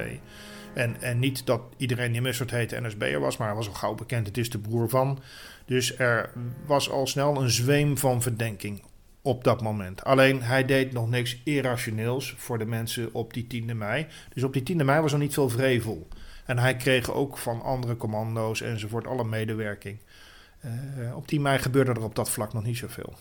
En, 0.74 1.00
en 1.00 1.18
niet 1.18 1.46
dat 1.46 1.62
iedereen 1.76 2.12
die 2.12 2.20
Mussert 2.20 2.50
heette 2.50 2.80
NSB'er 2.80 3.20
was, 3.20 3.36
maar 3.36 3.46
hij 3.46 3.56
was 3.56 3.68
al 3.68 3.74
gauw 3.74 3.94
bekend. 3.94 4.26
Het 4.26 4.38
is 4.38 4.50
de 4.50 4.58
broer 4.58 4.88
van. 4.88 5.18
Dus 5.66 5.98
er 5.98 6.32
was 6.66 6.90
al 6.90 7.06
snel 7.06 7.42
een 7.42 7.50
zweem 7.50 7.98
van 7.98 8.22
verdenking 8.22 8.82
op 9.22 9.44
dat 9.44 9.62
moment. 9.62 10.04
Alleen 10.04 10.42
hij 10.42 10.64
deed 10.64 10.92
nog 10.92 11.10
niks 11.10 11.40
irrationeels 11.44 12.34
voor 12.36 12.58
de 12.58 12.64
mensen 12.64 13.08
op 13.12 13.34
die 13.34 13.46
10e 13.62 13.76
mei. 13.76 14.06
Dus 14.34 14.42
op 14.42 14.52
die 14.52 14.76
10e 14.76 14.84
mei 14.84 15.00
was 15.00 15.12
er 15.12 15.18
niet 15.18 15.34
veel 15.34 15.48
vrevel. 15.48 16.08
En 16.46 16.58
hij 16.58 16.76
kreeg 16.76 17.12
ook 17.12 17.38
van 17.38 17.62
andere 17.62 17.96
commando's 17.96 18.60
enzovoort 18.60 19.06
alle 19.06 19.24
medewerking. 19.24 19.98
Uh, 20.64 21.16
op 21.16 21.26
10 21.26 21.42
mei 21.42 21.58
gebeurde 21.58 21.90
er 21.90 22.02
op 22.02 22.14
dat 22.14 22.30
vlak 22.30 22.52
nog 22.52 22.64
niet 22.64 22.76
zoveel. 22.76 23.14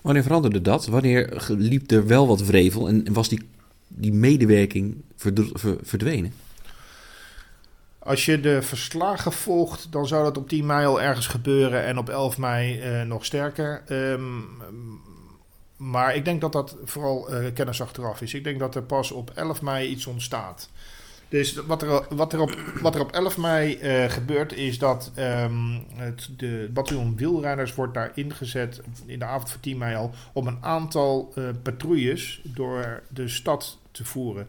Wanneer 0.00 0.22
veranderde 0.22 0.60
dat? 0.60 0.86
Wanneer 0.86 1.44
liep 1.48 1.90
er 1.90 2.06
wel 2.06 2.26
wat 2.26 2.42
vrevel 2.42 2.88
en 2.88 3.12
was 3.12 3.28
die, 3.28 3.40
die 3.88 4.12
medewerking 4.12 4.96
verdwenen? 5.82 6.32
Als 8.04 8.24
je 8.24 8.40
de 8.40 8.62
verslagen 8.62 9.32
volgt, 9.32 9.92
dan 9.92 10.06
zou 10.06 10.24
dat 10.24 10.36
op 10.36 10.48
10 10.48 10.66
mei 10.66 10.86
al 10.86 11.02
ergens 11.02 11.26
gebeuren 11.26 11.84
en 11.84 11.98
op 11.98 12.08
11 12.08 12.38
mei 12.38 12.82
uh, 13.00 13.02
nog 13.02 13.24
sterker. 13.24 13.82
Um, 13.88 14.48
maar 15.76 16.14
ik 16.14 16.24
denk 16.24 16.40
dat 16.40 16.52
dat 16.52 16.76
vooral 16.84 17.34
uh, 17.34 17.52
kennis 17.54 17.82
achteraf 17.82 18.20
is. 18.20 18.34
Ik 18.34 18.44
denk 18.44 18.58
dat 18.58 18.74
er 18.74 18.82
pas 18.82 19.10
op 19.10 19.30
11 19.34 19.62
mei 19.62 19.88
iets 19.88 20.06
ontstaat. 20.06 20.70
Dus 21.28 21.54
wat 21.54 21.82
er, 21.82 22.06
wat 22.08 22.32
er, 22.32 22.40
op, 22.40 22.56
wat 22.80 22.94
er 22.94 23.00
op 23.00 23.12
11 23.12 23.36
mei 23.36 23.78
uh, 23.82 24.10
gebeurt, 24.10 24.52
is 24.52 24.78
dat 24.78 25.12
um, 25.18 25.84
het 25.94 26.28
de 26.36 26.70
bataljon 26.72 27.16
wielrijders 27.16 27.74
wordt 27.74 27.94
daar 27.94 28.12
ingezet 28.14 28.80
in 29.06 29.18
de 29.18 29.24
avond 29.24 29.50
van 29.50 29.60
10 29.60 29.78
mei 29.78 29.96
al 29.96 30.10
om 30.32 30.46
een 30.46 30.58
aantal 30.60 31.34
patrouilles 31.62 32.40
door 32.44 33.02
de 33.08 33.28
stad 33.28 33.78
te 33.90 34.04
voeren. 34.04 34.48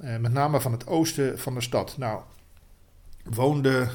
Met 0.00 0.32
name 0.32 0.60
van 0.60 0.72
het 0.72 0.86
oosten 0.86 1.38
van 1.38 1.54
de 1.54 1.60
stad. 1.60 1.94
Nou, 1.98 2.20
woonde 3.30 3.88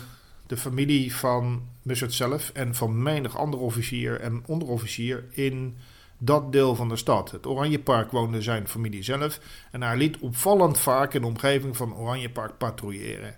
de 0.48 0.58
familie 0.58 1.16
van 1.16 1.68
Mussert 1.82 2.14
zelf 2.14 2.50
en 2.54 2.76
van 2.76 3.04
menig 3.04 3.38
andere 3.38 3.64
officier 3.64 4.20
en 4.20 4.44
onderofficier 4.46 5.26
in 5.32 5.78
dat 6.18 6.52
deel 6.52 6.76
van 6.76 6.90
de 6.90 6.96
stad. 6.96 7.32
Het 7.32 7.48
Oranjepark 7.48 8.12
woonde 8.12 8.42
zijn 8.42 8.68
familie 8.68 9.04
zelf 9.04 9.40
en 9.72 9.82
hij 9.82 9.98
liet 9.98 10.18
opvallend 10.18 10.80
vaak 10.80 11.14
in 11.14 11.22
de 11.22 11.28
omgeving 11.28 11.78
van 11.78 11.96
Oranjepark 11.96 12.58
patrouilleren. 12.58 13.36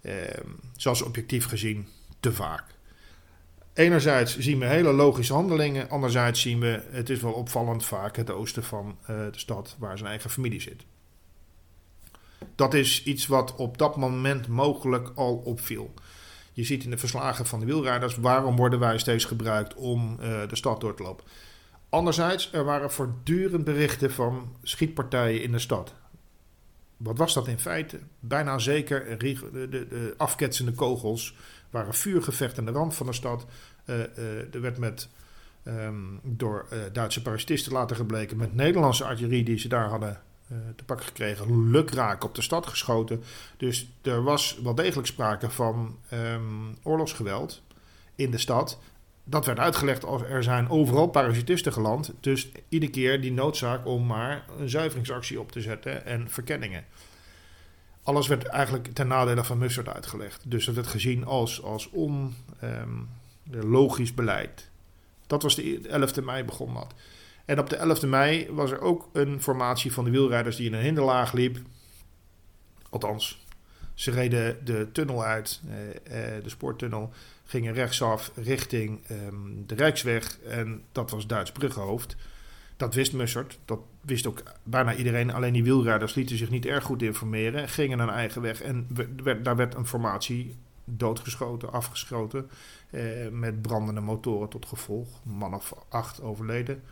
Eh, 0.00 0.12
zoals 0.76 1.02
objectief 1.02 1.46
gezien 1.46 1.88
te 2.20 2.32
vaak. 2.32 2.64
Enerzijds 3.74 4.38
zien 4.38 4.58
we 4.58 4.66
hele 4.66 4.92
logische 4.92 5.32
handelingen, 5.32 5.90
anderzijds 5.90 6.40
zien 6.40 6.60
we, 6.60 6.82
het 6.90 7.10
is 7.10 7.20
wel 7.20 7.32
opvallend 7.32 7.84
vaak 7.84 8.16
het 8.16 8.30
oosten 8.30 8.64
van 8.64 8.96
uh, 9.00 9.06
de 9.06 9.38
stad 9.38 9.76
waar 9.78 9.98
zijn 9.98 10.10
eigen 10.10 10.30
familie 10.30 10.60
zit. 10.60 10.84
Dat 12.54 12.74
is 12.74 13.04
iets 13.04 13.26
wat 13.26 13.54
op 13.56 13.78
dat 13.78 13.96
moment 13.96 14.48
mogelijk 14.48 15.10
al 15.14 15.36
opviel. 15.36 15.94
Je 16.52 16.64
ziet 16.64 16.84
in 16.84 16.90
de 16.90 16.98
verslagen 16.98 17.46
van 17.46 17.60
de 17.60 17.66
wielrijders 17.66 18.16
waarom 18.16 18.56
worden 18.56 18.78
wij 18.78 18.98
steeds 18.98 19.24
gebruikt 19.24 19.74
om 19.74 20.18
uh, 20.20 20.48
de 20.48 20.56
stad 20.56 20.80
door 20.80 20.94
te 20.94 21.02
lopen. 21.02 21.24
Anderzijds, 21.88 22.52
er 22.52 22.64
waren 22.64 22.92
voortdurend 22.92 23.64
berichten 23.64 24.12
van 24.12 24.56
schietpartijen 24.62 25.42
in 25.42 25.52
de 25.52 25.58
stad. 25.58 25.94
Wat 26.96 27.18
was 27.18 27.34
dat 27.34 27.48
in 27.48 27.58
feite? 27.58 27.98
Bijna 28.20 28.58
zeker 28.58 29.18
de, 29.18 29.44
de, 29.52 29.68
de 29.68 30.14
afketsende 30.16 30.72
kogels 30.72 31.34
waren 31.70 31.94
vuurgevechten 31.94 32.58
aan 32.58 32.72
de 32.72 32.78
rand 32.78 32.94
van 32.94 33.06
de 33.06 33.12
stad. 33.12 33.46
Uh, 33.86 33.98
er 34.54 34.60
werd 34.60 34.78
met, 34.78 35.08
um, 35.64 36.20
door 36.22 36.66
Duitse 36.92 37.22
parachutisten 37.22 37.72
later 37.72 37.96
gebleken 37.96 38.36
met 38.36 38.54
Nederlandse 38.54 39.04
artillerie 39.04 39.44
die 39.44 39.58
ze 39.58 39.68
daar 39.68 39.88
hadden 39.88 40.20
te 40.76 40.84
pakken 40.84 41.06
gekregen, 41.06 41.70
lukraak 41.70 42.24
op 42.24 42.34
de 42.34 42.42
stad 42.42 42.66
geschoten. 42.66 43.22
Dus 43.56 43.88
er 44.02 44.22
was 44.22 44.58
wel 44.62 44.74
degelijk 44.74 45.06
sprake 45.06 45.50
van 45.50 45.98
um, 46.12 46.76
oorlogsgeweld 46.82 47.62
in 48.14 48.30
de 48.30 48.38
stad 48.38 48.78
dat 49.24 49.46
werd 49.46 49.58
uitgelegd 49.58 50.04
als 50.04 50.22
er 50.22 50.42
zijn 50.42 50.68
overal 50.68 51.06
parasitisten 51.06 51.72
geland. 51.72 52.12
Dus 52.20 52.48
iedere 52.68 52.92
keer 52.92 53.20
die 53.20 53.32
noodzaak 53.32 53.86
om 53.86 54.06
maar 54.06 54.44
een 54.58 54.68
zuiveringsactie 54.68 55.40
op 55.40 55.52
te 55.52 55.60
zetten 55.60 56.06
en 56.06 56.30
verkenningen. 56.30 56.84
Alles 58.02 58.26
werd 58.26 58.44
eigenlijk 58.44 58.94
ten 58.94 59.06
nadele 59.06 59.44
van 59.44 59.58
Mussert 59.58 59.88
uitgelegd. 59.88 60.50
Dus 60.50 60.64
dat 60.64 60.74
werd 60.74 60.86
gezien 60.86 61.24
als, 61.24 61.62
als 61.62 61.90
onlogisch 63.50 64.08
ehm, 64.08 64.16
beleid. 64.16 64.70
Dat 65.26 65.42
was 65.42 65.54
de 65.54 65.80
11e 65.82 66.24
mei 66.24 66.44
begon 66.44 66.74
dat. 66.74 66.94
En 67.44 67.58
op 67.58 67.70
de 67.70 67.96
11e 68.02 68.08
mei 68.08 68.48
was 68.50 68.70
er 68.70 68.80
ook 68.80 69.08
een 69.12 69.42
formatie 69.42 69.92
van 69.92 70.04
de 70.04 70.10
wielrijders 70.10 70.56
die 70.56 70.66
in 70.66 70.74
een 70.74 70.82
hinderlaag 70.82 71.32
liep. 71.32 71.58
Althans, 72.90 73.44
ze 73.94 74.10
reden 74.10 74.64
de 74.64 74.88
tunnel 74.92 75.24
uit, 75.24 75.60
eh, 75.68 76.36
eh, 76.36 76.42
de 76.42 76.48
spoortunnel 76.48 77.12
gingen 77.44 77.72
rechtsaf 77.72 78.30
richting 78.34 79.00
um, 79.10 79.64
de 79.66 79.74
Rijksweg. 79.74 80.38
En 80.38 80.82
dat 80.92 81.10
was 81.10 81.26
Duits 81.26 81.52
Bruggenhoofd. 81.52 82.16
Dat 82.76 82.94
wist 82.94 83.12
Mussert. 83.12 83.58
Dat 83.64 83.80
wist 84.00 84.26
ook 84.26 84.42
bijna 84.62 84.94
iedereen. 84.94 85.32
Alleen 85.32 85.52
die 85.52 85.64
wielrijders 85.64 86.14
lieten 86.14 86.36
zich 86.36 86.50
niet 86.50 86.66
erg 86.66 86.84
goed 86.84 87.02
informeren. 87.02 87.68
Gingen 87.68 87.98
een 87.98 88.08
eigen 88.08 88.42
weg. 88.42 88.62
En 88.62 88.88
daar 89.42 89.56
werd 89.56 89.74
een 89.74 89.86
formatie 89.86 90.56
doodgeschoten, 90.84 91.72
afgeschoten. 91.72 92.50
Eh, 92.90 93.02
met 93.30 93.62
brandende 93.62 94.00
motoren 94.00 94.48
tot 94.48 94.66
gevolg. 94.66 95.08
Een 95.24 95.36
man 95.36 95.54
of 95.54 95.74
acht 95.88 96.22
overleden. 96.22 96.82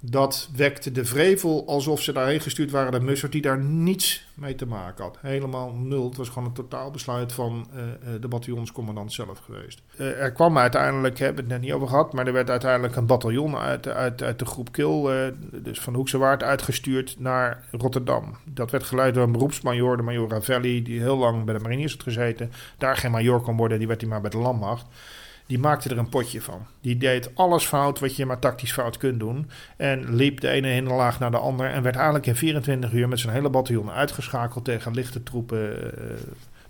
Dat 0.00 0.48
wekte 0.56 0.92
de 0.92 1.04
vrevel 1.04 1.66
alsof 1.66 2.02
ze 2.02 2.12
daarheen 2.12 2.40
gestuurd 2.40 2.70
waren 2.70 2.92
naar 2.92 3.02
Mussert, 3.02 3.32
die 3.32 3.42
daar 3.42 3.58
niets 3.58 4.26
mee 4.34 4.54
te 4.54 4.66
maken 4.66 5.04
had. 5.04 5.18
Helemaal 5.20 5.72
nul. 5.72 6.04
Het 6.04 6.16
was 6.16 6.28
gewoon 6.28 6.44
een 6.44 6.54
totaal 6.54 6.90
besluit 6.90 7.32
van 7.32 7.66
uh, 7.74 7.80
de 8.20 8.28
bataljonscommandant 8.28 9.12
zelf 9.12 9.38
geweest. 9.38 9.82
Uh, 9.98 10.22
er 10.22 10.32
kwam 10.32 10.58
uiteindelijk, 10.58 11.18
hebben 11.18 11.36
we 11.36 11.42
het 11.42 11.50
net 11.50 11.60
niet 11.60 11.76
over 11.76 11.88
gehad, 11.88 12.12
maar 12.12 12.26
er 12.26 12.32
werd 12.32 12.50
uiteindelijk 12.50 12.96
een 12.96 13.06
bataljon 13.06 13.56
uit, 13.56 13.88
uit, 13.88 14.22
uit 14.22 14.38
de 14.38 14.44
groep 14.44 14.72
Kil, 14.72 15.14
uh, 15.14 15.26
dus 15.52 15.80
van 15.80 15.94
Hoekse 15.94 16.18
Waard, 16.18 16.42
uitgestuurd 16.42 17.16
naar 17.18 17.64
Rotterdam. 17.70 18.36
Dat 18.44 18.70
werd 18.70 18.84
geleid 18.84 19.14
door 19.14 19.24
een 19.24 19.32
beroepsmajor, 19.32 19.96
de 19.96 20.02
major 20.02 20.28
Ravelli, 20.28 20.82
die 20.82 21.00
heel 21.00 21.16
lang 21.16 21.44
bij 21.44 21.54
de 21.54 21.60
mariniers 21.60 21.92
had 21.92 22.02
gezeten. 22.02 22.52
Daar 22.78 22.96
geen 22.96 23.10
major 23.10 23.40
kon 23.40 23.56
worden, 23.56 23.78
die 23.78 23.86
werd 23.86 24.00
hij 24.00 24.10
maar 24.10 24.20
bij 24.20 24.30
de 24.30 24.38
landmacht 24.38 24.86
die 25.46 25.58
maakte 25.58 25.88
er 25.88 25.98
een 25.98 26.08
potje 26.08 26.42
van. 26.42 26.66
Die 26.80 26.96
deed 26.96 27.30
alles 27.34 27.64
fout 27.64 27.98
wat 27.98 28.16
je 28.16 28.26
maar 28.26 28.38
tactisch 28.38 28.72
fout 28.72 28.96
kunt 28.96 29.20
doen. 29.20 29.50
En 29.76 30.14
liep 30.14 30.40
de 30.40 30.48
ene 30.48 30.68
hinderlaag 30.68 31.18
naar 31.18 31.30
de 31.30 31.38
ander. 31.38 31.70
En 31.70 31.82
werd 31.82 31.94
eigenlijk 31.96 32.26
in 32.26 32.36
24 32.36 32.92
uur 32.92 33.08
met 33.08 33.18
zijn 33.18 33.32
hele 33.32 33.50
bataljon 33.50 33.90
uitgeschakeld 33.90 34.64
tegen 34.64 34.94
lichte 34.94 35.22
troepen. 35.22 35.92
Eh, 35.98 36.16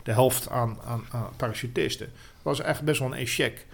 de 0.06 0.12
helft 0.12 0.50
aan, 0.50 0.78
aan, 0.85 1.04
parachutisten. 1.37 2.06
Dat 2.06 2.42
was 2.42 2.61
echt 2.61 2.83
best 2.83 2.99
wel 2.99 3.12
een 3.12 3.18
échec. 3.18 3.66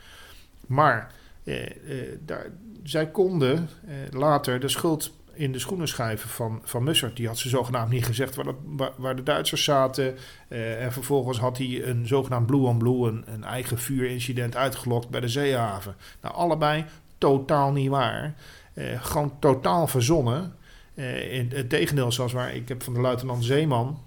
Maar 0.66 1.12
eh, 1.44 1.62
eh, 1.64 2.18
daar, 2.20 2.46
zij 2.82 3.06
konden 3.06 3.68
eh, 3.86 3.94
later 4.10 4.60
de 4.60 4.68
schuld 4.68 5.12
in 5.34 5.52
de 5.52 5.58
schoenen 5.58 5.88
schrijven 5.88 6.28
van, 6.28 6.60
van 6.64 6.82
Mussert. 6.82 7.16
Die 7.16 7.26
had 7.26 7.38
ze 7.38 7.48
zogenaamd 7.48 7.90
niet 7.90 8.04
gezegd 8.04 8.34
waar, 8.34 8.92
waar, 8.96 9.16
de 9.16 9.22
Duitsers 9.22 9.64
zaten. 9.64 10.16
Uh, 10.48 10.84
en 10.84 10.92
vervolgens 10.92 11.38
had 11.38 11.58
hij 11.58 11.84
een 11.84 12.06
zogenaamd 12.06 12.46
Blue 12.46 12.60
on 12.60 12.78
Blue, 12.78 13.08
een, 13.08 13.24
een 13.26 13.44
eigen 13.44 13.78
vuurincident 13.78 14.56
uitgelokt 14.56 15.08
bij 15.08 15.20
de 15.20 15.28
zeehaven. 15.28 15.94
Nou, 16.20 16.34
allebei 16.34 16.84
totaal 17.18 17.72
niet 17.72 17.88
waar. 17.88 18.34
Uh, 18.74 19.04
gewoon 19.04 19.38
totaal 19.38 19.86
verzonnen. 19.86 20.54
Uh, 20.94 21.32
in 21.32 21.50
het 21.54 21.68
tegendeel, 21.68 22.12
zoals 22.12 22.32
waar 22.32 22.54
ik 22.54 22.68
heb 22.68 22.82
van 22.82 22.94
de 22.94 23.00
luitenant 23.00 23.44
Zeeman. 23.44 24.00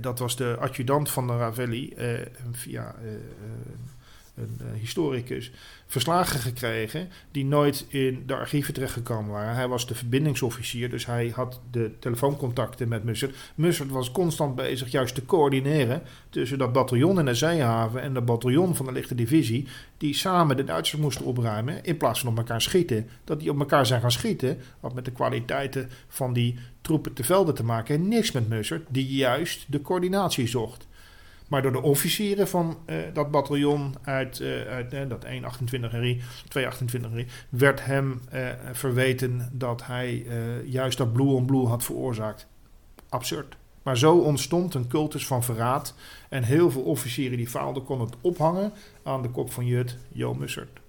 dat 0.00 0.18
was 0.18 0.36
de 0.36 0.56
adjudant 0.60 1.10
van 1.10 1.26
de 1.26 1.36
Ravelli. 1.36 1.94
via 2.52 2.94
een 4.36 4.58
uh, 4.62 4.80
historicus, 4.80 5.50
verslagen 5.86 6.40
gekregen 6.40 7.08
die 7.30 7.44
nooit 7.44 7.86
in 7.88 8.22
de 8.26 8.34
archieven 8.34 8.74
terechtgekomen 8.74 9.32
waren. 9.32 9.54
Hij 9.54 9.68
was 9.68 9.86
de 9.86 9.94
verbindingsofficier, 9.94 10.90
dus 10.90 11.06
hij 11.06 11.32
had 11.34 11.60
de 11.70 11.90
telefooncontacten 11.98 12.88
met 12.88 13.04
Mussert. 13.04 13.36
Mussert 13.54 13.90
was 13.90 14.12
constant 14.12 14.54
bezig 14.54 14.90
juist 14.90 15.14
te 15.14 15.26
coördineren 15.26 16.02
tussen 16.30 16.58
dat 16.58 16.72
bataljon 16.72 17.18
in 17.18 17.24
de 17.24 17.34
zeehaven 17.34 18.02
en 18.02 18.14
dat 18.14 18.24
bataljon 18.24 18.74
van 18.74 18.86
de 18.86 18.92
lichte 18.92 19.14
divisie, 19.14 19.68
die 19.96 20.14
samen 20.14 20.56
de 20.56 20.64
Duitsers 20.64 21.00
moesten 21.00 21.24
opruimen 21.24 21.84
in 21.84 21.96
plaats 21.96 22.20
van 22.20 22.28
op 22.28 22.38
elkaar 22.38 22.62
schieten. 22.62 23.08
Dat 23.24 23.40
die 23.40 23.50
op 23.50 23.58
elkaar 23.58 23.86
zijn 23.86 24.00
gaan 24.00 24.12
schieten, 24.12 24.58
had 24.80 24.94
met 24.94 25.04
de 25.04 25.12
kwaliteiten 25.12 25.90
van 26.08 26.32
die 26.32 26.58
troepen 26.80 27.12
te 27.12 27.24
velden 27.24 27.54
te 27.54 27.64
maken 27.64 27.94
en 27.94 28.08
niks 28.08 28.32
met 28.32 28.48
Mussert, 28.48 28.86
die 28.88 29.06
juist 29.06 29.64
de 29.68 29.82
coördinatie 29.82 30.46
zocht. 30.46 30.86
Maar 31.48 31.62
door 31.62 31.72
de 31.72 31.82
officieren 31.82 32.48
van 32.48 32.78
uh, 32.86 32.96
dat 33.12 33.30
bataljon 33.30 33.94
uit, 34.02 34.40
uh, 34.40 34.66
uit 34.66 34.92
uh, 34.92 35.08
dat 35.08 35.28
128 35.28 35.92
RI, 35.92 36.22
228 36.48 37.12
RI, 37.12 37.26
werd 37.48 37.84
hem 37.84 38.20
verweten 38.72 39.50
dat 39.52 39.86
hij 39.86 40.26
juist 40.64 40.98
dat 40.98 41.12
blue 41.12 41.34
on 41.34 41.46
blue 41.46 41.66
had 41.66 41.84
veroorzaakt. 41.84 42.46
Absurd. 43.08 43.56
Maar 43.82 43.98
zo 43.98 44.18
ontstond 44.18 44.74
een 44.74 44.88
cultus 44.88 45.26
van 45.26 45.44
verraad. 45.44 45.94
En 46.28 46.42
heel 46.42 46.70
veel 46.70 46.82
officieren 46.82 47.36
die 47.36 47.48
faalden 47.48 47.84
konden 47.84 48.06
het 48.06 48.16
ophangen 48.20 48.72
aan 49.02 49.22
de 49.22 49.30
kop 49.30 49.52
van 49.52 49.66
Jut, 49.66 49.96
Jo 50.12 50.34
Mussert. 50.34 50.80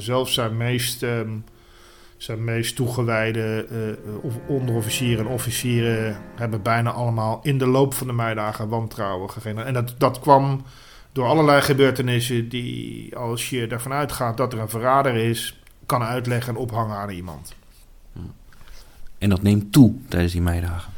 Zelfs 0.00 0.34
zijn 0.34 0.56
meest, 0.56 1.02
um, 1.02 1.44
zijn 2.16 2.44
meest 2.44 2.76
toegewijde 2.76 3.66
uh, 4.22 4.34
onderofficieren 4.46 5.26
en 5.26 5.32
officieren 5.32 6.16
hebben 6.34 6.62
bijna 6.62 6.90
allemaal 6.90 7.40
in 7.42 7.58
de 7.58 7.66
loop 7.66 7.94
van 7.94 8.06
de 8.06 8.12
meidagen 8.12 8.68
wantrouwen 8.68 9.30
gegeven. 9.30 9.66
En 9.66 9.74
dat, 9.74 9.94
dat 9.98 10.20
kwam 10.20 10.62
door 11.12 11.26
allerlei 11.26 11.60
gebeurtenissen 11.60 12.48
die, 12.48 13.16
als 13.16 13.50
je 13.50 13.66
ervan 13.66 13.92
uitgaat 13.92 14.36
dat 14.36 14.52
er 14.52 14.58
een 14.58 14.68
verrader 14.68 15.14
is, 15.14 15.60
kan 15.86 16.02
uitleggen 16.02 16.54
en 16.54 16.60
ophangen 16.60 16.96
aan 16.96 17.10
iemand. 17.10 17.54
En 19.18 19.28
dat 19.28 19.42
neemt 19.42 19.72
toe 19.72 19.94
tijdens 20.08 20.32
die 20.32 20.42
meidagen? 20.42 20.92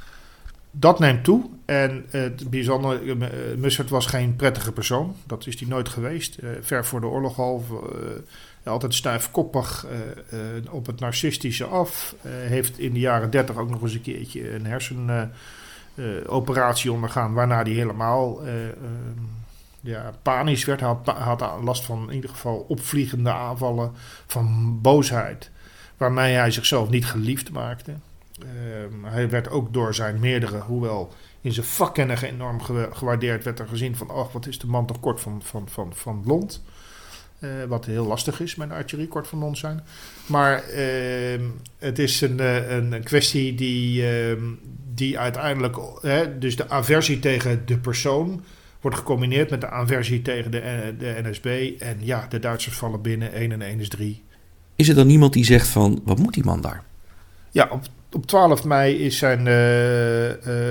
Dat 0.71 0.99
neemt 0.99 1.25
toe. 1.25 1.45
En 1.65 2.05
het 2.11 2.51
bijzondere, 2.51 3.17
Mussert 3.57 3.91
was 3.91 4.07
geen 4.07 4.37
prettige 4.37 4.73
persoon. 4.73 5.17
Dat 5.27 5.47
is 5.47 5.61
hij 5.61 5.69
nooit 5.69 5.89
geweest. 5.89 6.39
Uh, 6.43 6.51
ver 6.61 6.85
voor 6.85 7.01
de 7.01 7.07
oorlog 7.07 7.39
al. 7.39 7.65
Altijd 8.65 8.95
stijfkoppig 8.95 9.87
uh, 10.33 10.39
op 10.73 10.87
het 10.87 11.01
narcistische 11.01 11.65
af. 11.65 12.15
heeft 12.29 12.79
in 12.79 12.93
de 12.93 13.01
jaren 13.01 13.31
dertig 13.31 13.57
ook 13.57 13.71
nog 13.71 13.83
eens 13.83 13.95
een 13.95 14.03
keertje 14.03 14.55
een 14.55 14.67
hersenoperatie 14.67 16.93
ondergaan. 16.93 17.33
Waarna 17.33 17.63
hij 17.63 17.73
helemaal 17.73 18.41
ja, 19.81 20.13
panisch 20.23 20.65
werd. 20.65 20.81
Had, 20.81 21.07
had 21.07 21.45
last 21.63 21.85
van 21.85 22.09
in 22.09 22.15
ieder 22.15 22.31
geval 22.31 22.65
opvliegende 22.69 23.33
aanvallen 23.33 23.93
van 24.27 24.79
boosheid. 24.83 25.51
Waarmee 25.97 26.35
hij 26.35 26.51
zichzelf 26.51 26.89
niet 26.89 27.07
geliefd 27.07 27.51
maakte. 27.51 27.93
Uh, 28.39 29.13
hij 29.13 29.31
werd 29.31 29.51
ook 29.51 29.73
door 29.73 29.95
zijn 29.95 30.21
meerdere, 30.21 30.59
hoewel 30.59 31.13
in 31.41 31.53
zijn 31.53 31.67
vakkennis 31.67 32.23
enorm 32.23 32.61
gewaardeerd, 32.93 33.45
werd 33.45 33.59
er 33.59 33.69
gezien 33.69 33.97
van, 33.97 34.11
oh, 34.11 34.33
wat 34.33 34.47
is 34.47 34.59
de 34.59 34.67
man 34.67 34.87
toch 34.87 35.01
kort 35.01 35.21
van, 35.21 35.43
van, 35.43 35.69
van, 35.69 35.93
van 35.95 36.21
blond. 36.21 36.63
Uh, 37.45 37.51
wat 37.69 37.85
heel 37.85 38.07
lastig 38.07 38.41
is 38.41 38.55
met 38.55 38.71
archerie, 38.71 39.09
kort 39.09 39.29
van 39.29 39.39
blond 39.39 39.59
zijn. 39.59 39.81
Maar 40.27 40.65
uh, 40.71 41.41
het 41.79 41.99
is 41.99 42.21
een, 42.21 42.41
eh, 42.41 42.71
een, 42.71 42.93
een 42.93 43.03
kwestie 43.03 43.55
die, 43.55 44.07
ehm, 44.07 44.43
die 44.95 45.19
uiteindelijk, 45.19 45.77
dus 46.39 46.57
de 46.57 46.69
aversie 46.69 47.19
tegen 47.19 47.63
de 47.67 47.79
persoon, 47.79 48.43
wordt 48.81 48.97
gecombineerd 48.97 49.51
met 49.51 49.61
de 49.61 49.71
aversie 49.71 50.23
tegen 50.23 50.51
de, 50.51 50.95
de 50.99 51.21
NSB. 51.23 51.71
En 51.79 51.97
ja, 52.01 52.27
de 52.29 52.39
Duitsers 52.39 52.77
vallen 52.77 53.03
binnen, 53.03 53.33
1 53.33 53.53
en 53.53 53.63
1 53.63 53.81
is 53.81 53.89
3. 53.89 54.23
Is 54.77 54.89
er 54.89 54.95
dan 54.95 55.07
niemand 55.07 55.33
die 55.33 55.45
zegt 55.45 55.69
van, 55.69 56.01
wat 56.05 56.19
moet 56.19 56.35
die 56.35 56.45
man 56.45 56.61
daar? 56.61 56.83
Ja, 57.51 57.69
op, 57.71 57.83
op 58.13 58.27
12 58.27 58.65
mei 58.65 58.97
is 58.97 59.19
zijn 59.19 59.45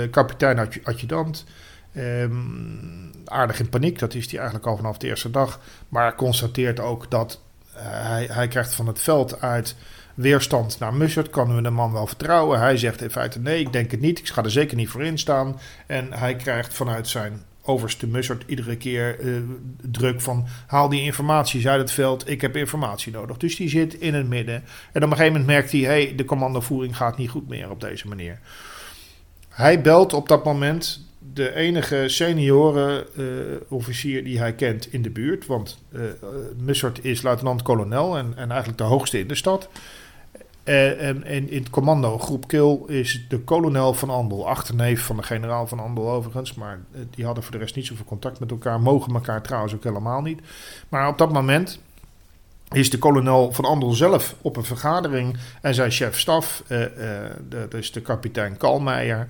kapitein 0.09 0.69
adjudant 0.83 1.45
um, 1.97 3.11
aardig 3.25 3.59
in 3.59 3.69
paniek. 3.69 3.99
Dat 3.99 4.13
is 4.13 4.25
hij 4.29 4.39
eigenlijk 4.39 4.67
al 4.67 4.75
vanaf 4.75 4.97
de 4.97 5.07
eerste 5.07 5.31
dag. 5.31 5.59
Maar 5.89 6.15
constateert 6.15 6.79
ook 6.79 7.11
dat 7.11 7.41
uh, 7.75 7.81
hij, 7.83 8.27
hij 8.31 8.47
krijgt 8.47 8.73
van 8.73 8.87
het 8.87 8.99
veld 8.99 9.41
uit 9.41 9.75
weerstand 10.13 10.79
naar 10.79 10.93
Mussert. 10.93 11.29
Kunnen 11.29 11.55
we 11.55 11.61
de 11.61 11.69
man 11.69 11.91
wel 11.91 12.07
vertrouwen? 12.07 12.59
Hij 12.59 12.77
zegt 12.77 13.01
in 13.01 13.11
feite 13.11 13.39
nee, 13.39 13.59
ik 13.59 13.73
denk 13.73 13.91
het 13.91 14.01
niet. 14.01 14.19
Ik 14.19 14.27
ga 14.27 14.43
er 14.43 14.51
zeker 14.51 14.77
niet 14.77 14.89
voor 14.89 15.03
instaan. 15.03 15.59
En 15.87 16.13
hij 16.13 16.35
krijgt 16.35 16.73
vanuit 16.73 17.07
zijn 17.07 17.43
overste 17.63 18.07
Mussert 18.07 18.43
iedere 18.47 18.77
keer 18.77 19.19
uh, 19.19 19.41
druk 19.81 20.21
van 20.21 20.47
haal 20.67 20.89
die 20.89 21.01
informatie 21.01 21.69
uit 21.69 21.79
het 21.79 21.91
veld, 21.91 22.29
ik 22.29 22.41
heb 22.41 22.55
informatie 22.55 23.11
nodig. 23.11 23.37
Dus 23.37 23.55
die 23.55 23.69
zit 23.69 23.93
in 23.93 24.13
het 24.13 24.27
midden. 24.27 24.55
En 24.91 25.03
op 25.03 25.09
een 25.09 25.17
gegeven 25.17 25.31
moment 25.31 25.45
merkt 25.45 25.71
hij, 25.71 25.81
hey, 25.81 26.13
de 26.15 26.25
commandovoering 26.25 26.97
gaat 26.97 27.17
niet 27.17 27.29
goed 27.29 27.47
meer 27.47 27.69
op 27.69 27.81
deze 27.81 28.07
manier. 28.07 28.39
Hij 29.49 29.81
belt 29.81 30.13
op 30.13 30.27
dat 30.27 30.43
moment 30.43 31.09
de 31.33 31.53
enige 31.55 32.03
senioren 32.07 33.05
uh, 33.17 33.25
officier 33.67 34.23
die 34.23 34.39
hij 34.39 34.53
kent 34.53 34.93
in 34.93 35.01
de 35.01 35.09
buurt. 35.09 35.45
Want 35.45 35.77
uh, 35.91 36.01
Mussert 36.57 37.05
is 37.05 37.21
luitenant-kolonel 37.21 38.17
en, 38.17 38.33
en 38.35 38.49
eigenlijk 38.49 38.77
de 38.77 38.83
hoogste 38.83 39.19
in 39.19 39.27
de 39.27 39.35
stad. 39.35 39.69
Uh, 40.63 41.07
en, 41.07 41.23
en, 41.23 41.49
in 41.49 41.59
het 41.59 41.69
commando 41.69 42.17
groep 42.17 42.47
Kill 42.47 42.79
is 42.87 43.25
de 43.29 43.39
kolonel 43.39 43.93
van 43.93 44.09
Andel, 44.09 44.47
achterneef 44.47 45.01
van 45.01 45.17
de 45.17 45.23
generaal 45.23 45.67
van 45.67 45.79
Andel 45.79 46.09
overigens. 46.09 46.53
Maar 46.53 46.79
die 47.09 47.25
hadden 47.25 47.43
voor 47.43 47.51
de 47.51 47.57
rest 47.57 47.75
niet 47.75 47.85
zoveel 47.85 48.05
contact 48.05 48.39
met 48.39 48.51
elkaar, 48.51 48.81
mogen 48.81 49.13
elkaar 49.13 49.41
trouwens 49.41 49.73
ook 49.73 49.83
helemaal 49.83 50.21
niet. 50.21 50.41
Maar 50.89 51.07
op 51.07 51.17
dat 51.17 51.33
moment 51.33 51.79
is 52.71 52.89
de 52.89 52.97
kolonel 52.97 53.51
van 53.51 53.65
Andel 53.65 53.91
zelf 53.91 54.35
op 54.41 54.57
een 54.57 54.63
vergadering 54.63 55.37
en 55.61 55.73
zijn 55.73 55.91
chef 55.91 56.19
staf, 56.19 56.63
dat 57.49 57.73
is 57.73 57.91
de 57.91 58.01
kapitein 58.01 58.57
Kalmeijer, 58.57 59.27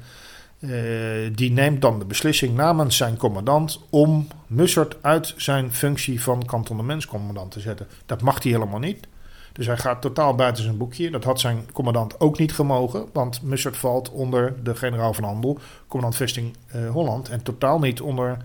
die 1.32 1.52
neemt 1.52 1.82
dan 1.82 2.00
de 2.00 2.06
beslissing 2.06 2.56
namens 2.56 2.98
zijn 2.98 3.18
commandant 3.18 3.80
om 3.90 4.28
Mussert 4.48 4.96
uit 5.02 5.34
zijn 5.38 5.74
functie 5.74 6.22
van 6.22 6.46
kantonnementscommandant 6.46 7.52
te 7.52 7.60
zetten. 7.60 7.88
Dat 8.06 8.22
mag 8.22 8.44
hij 8.44 8.52
helemaal 8.52 8.80
niet. 8.80 9.08
Dus 9.54 9.66
hij 9.66 9.78
gaat 9.78 10.02
totaal 10.02 10.36
buiten 10.36 10.64
zijn 10.64 10.78
boekje. 10.78 11.12
Dat 11.12 11.24
had 11.24 11.40
zijn 11.40 11.66
commandant 11.74 12.20
ook 12.20 12.40
niet 12.40 12.54
gemogen. 12.54 13.06
Want 13.14 13.42
Mussert 13.42 13.78
valt 13.78 14.12
onder 14.12 14.64
de 14.64 14.76
generaal 14.76 15.14
van 15.14 15.24
Handel, 15.24 15.60
commandant 15.88 16.16
vesting 16.16 16.56
uh, 16.76 16.90
Holland. 16.90 17.30
En 17.30 17.44
totaal 17.44 17.80
niet 17.80 18.02
onder 18.02 18.38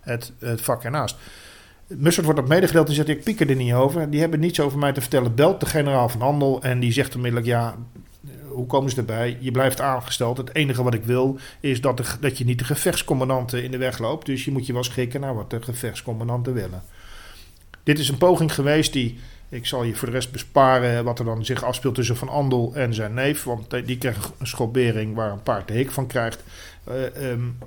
het, 0.00 0.32
het 0.38 0.60
vak 0.60 0.84
ernaast. 0.84 1.16
Mussert 1.86 2.24
wordt 2.24 2.40
op 2.40 2.48
medegedeeld 2.48 2.88
en 2.88 2.94
zegt: 2.94 3.08
Ik 3.08 3.24
piek 3.24 3.40
er 3.40 3.56
niet 3.56 3.72
over. 3.72 4.10
Die 4.10 4.20
hebben 4.20 4.40
niets 4.40 4.60
over 4.60 4.78
mij 4.78 4.92
te 4.92 5.00
vertellen. 5.00 5.34
Belt 5.34 5.60
de 5.60 5.66
generaal 5.66 6.08
van 6.08 6.20
Handel 6.20 6.62
en 6.62 6.80
die 6.80 6.92
zegt 6.92 7.14
onmiddellijk: 7.14 7.48
Ja, 7.48 7.74
hoe 8.54 8.66
komen 8.66 8.90
ze 8.90 8.96
erbij? 8.96 9.36
Je 9.40 9.50
blijft 9.50 9.80
aangesteld. 9.80 10.36
Het 10.36 10.54
enige 10.54 10.82
wat 10.82 10.94
ik 10.94 11.04
wil 11.04 11.38
is 11.60 11.80
dat, 11.80 11.96
de, 11.96 12.04
dat 12.20 12.38
je 12.38 12.44
niet 12.44 12.58
de 12.58 12.64
gevechtscommandanten 12.64 13.64
in 13.64 13.70
de 13.70 13.76
weg 13.76 13.98
loopt. 13.98 14.26
Dus 14.26 14.44
je 14.44 14.50
moet 14.50 14.66
je 14.66 14.72
wel 14.72 14.84
schikken 14.84 15.20
naar 15.20 15.34
wat 15.34 15.50
de 15.50 15.62
gevechtscommandanten 15.62 16.52
willen. 16.52 16.82
Dit 17.82 17.98
is 17.98 18.08
een 18.08 18.18
poging 18.18 18.54
geweest 18.54 18.92
die 18.92 19.18
ik 19.48 19.66
zal 19.66 19.82
je 19.82 19.94
voor 19.94 20.08
de 20.08 20.14
rest 20.14 20.32
besparen 20.32 21.04
wat 21.04 21.18
er 21.18 21.24
dan 21.24 21.44
zich 21.44 21.62
afspeelt 21.62 21.94
tussen 21.94 22.16
Van 22.16 22.28
Andel 22.28 22.72
en 22.74 22.94
zijn 22.94 23.14
neef. 23.14 23.44
Want 23.44 23.70
die 23.70 23.98
krijgt 23.98 24.30
een 24.38 24.46
schobering 24.46 25.14
waar 25.14 25.30
een 25.30 25.42
paard 25.42 25.68
de 25.68 25.74
hik 25.74 25.90
van 25.90 26.06
krijgt. 26.06 26.42
Uh, 26.88 27.30
um, 27.30 27.58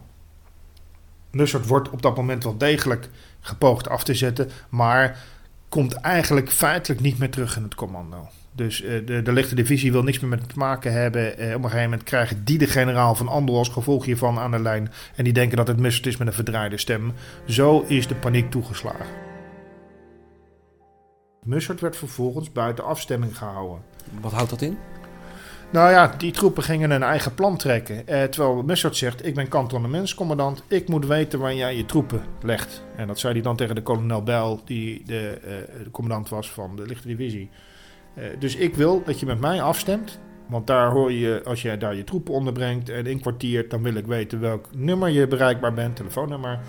Mussert 1.31 1.67
wordt 1.67 1.89
op 1.89 2.01
dat 2.01 2.15
moment 2.15 2.43
wel 2.43 2.57
degelijk 2.57 3.09
gepoogd 3.39 3.89
af 3.89 4.03
te 4.03 4.13
zetten. 4.13 4.49
Maar 4.69 5.23
komt 5.69 5.93
eigenlijk 5.93 6.51
feitelijk 6.51 7.01
niet 7.01 7.17
meer 7.17 7.29
terug 7.29 7.57
in 7.57 7.63
het 7.63 7.75
commando. 7.75 8.29
Dus 8.57 8.81
uh, 8.81 9.05
de, 9.05 9.21
de 9.21 9.33
lichte 9.33 9.55
divisie 9.55 9.91
wil 9.91 10.03
niks 10.03 10.19
meer 10.19 10.29
met 10.29 10.49
te 10.49 10.57
maken 10.57 10.93
hebben. 10.93 11.21
Uh, 11.21 11.47
op 11.47 11.63
een 11.63 11.69
gegeven 11.69 11.83
moment 11.89 12.03
krijgen 12.03 12.43
die 12.43 12.57
de 12.57 12.67
generaal 12.67 13.15
van 13.15 13.27
Andel 13.27 13.57
als 13.57 13.69
gevolg 13.69 14.05
hiervan 14.05 14.39
aan 14.39 14.51
de 14.51 14.59
lijn. 14.59 14.91
En 15.15 15.23
die 15.23 15.33
denken 15.33 15.57
dat 15.57 15.67
het 15.67 15.79
Mussert 15.79 16.05
is 16.05 16.17
met 16.17 16.27
een 16.27 16.33
verdraaide 16.33 16.77
stem. 16.77 17.13
Zo 17.45 17.85
is 17.87 18.07
de 18.07 18.15
paniek 18.15 18.51
toegeslagen. 18.51 19.05
Mussert 21.43 21.81
werd 21.81 21.95
vervolgens 21.95 22.51
buiten 22.51 22.83
afstemming 22.83 23.37
gehouden. 23.37 23.81
Wat 24.21 24.31
houdt 24.31 24.49
dat 24.49 24.61
in? 24.61 24.77
Nou 25.69 25.91
ja, 25.91 26.13
die 26.17 26.31
troepen 26.31 26.63
gingen 26.63 26.91
een 26.91 27.03
eigen 27.03 27.33
plan 27.33 27.57
trekken. 27.57 28.07
Eh, 28.07 28.23
terwijl 28.23 28.63
Mussert 28.63 28.95
zegt, 28.95 29.25
ik 29.25 29.35
ben 29.35 29.47
kantonnementscommandant. 29.47 30.63
Ik 30.67 30.87
moet 30.87 31.05
weten 31.05 31.39
waar 31.39 31.53
jij 31.53 31.75
je 31.75 31.85
troepen 31.85 32.21
legt. 32.41 32.83
En 32.95 33.07
dat 33.07 33.19
zei 33.19 33.33
hij 33.33 33.41
dan 33.41 33.55
tegen 33.55 33.75
de 33.75 33.81
kolonel 33.81 34.23
Bijl, 34.23 34.61
die 34.65 35.03
de, 35.05 35.39
uh, 35.43 35.83
de 35.83 35.91
commandant 35.91 36.29
was 36.29 36.51
van 36.51 36.75
de 36.75 36.85
lichte 36.85 37.07
divisie. 37.07 37.49
Uh, 38.17 38.23
dus 38.39 38.55
ik 38.55 38.75
wil 38.75 39.03
dat 39.03 39.19
je 39.19 39.25
met 39.25 39.39
mij 39.39 39.61
afstemt. 39.61 40.19
Want 40.47 40.67
daar 40.67 40.91
hoor 40.91 41.11
je, 41.11 41.41
als 41.45 41.61
jij 41.61 41.77
daar 41.77 41.95
je 41.95 42.03
troepen 42.03 42.33
onderbrengt 42.33 42.89
en 42.89 43.05
inkwartiert... 43.05 43.69
dan 43.69 43.83
wil 43.83 43.95
ik 43.95 44.05
weten 44.05 44.39
welk 44.39 44.75
nummer 44.75 45.09
je 45.09 45.27
bereikbaar 45.27 45.73
bent, 45.73 45.95
telefoonnummer, 45.95 46.59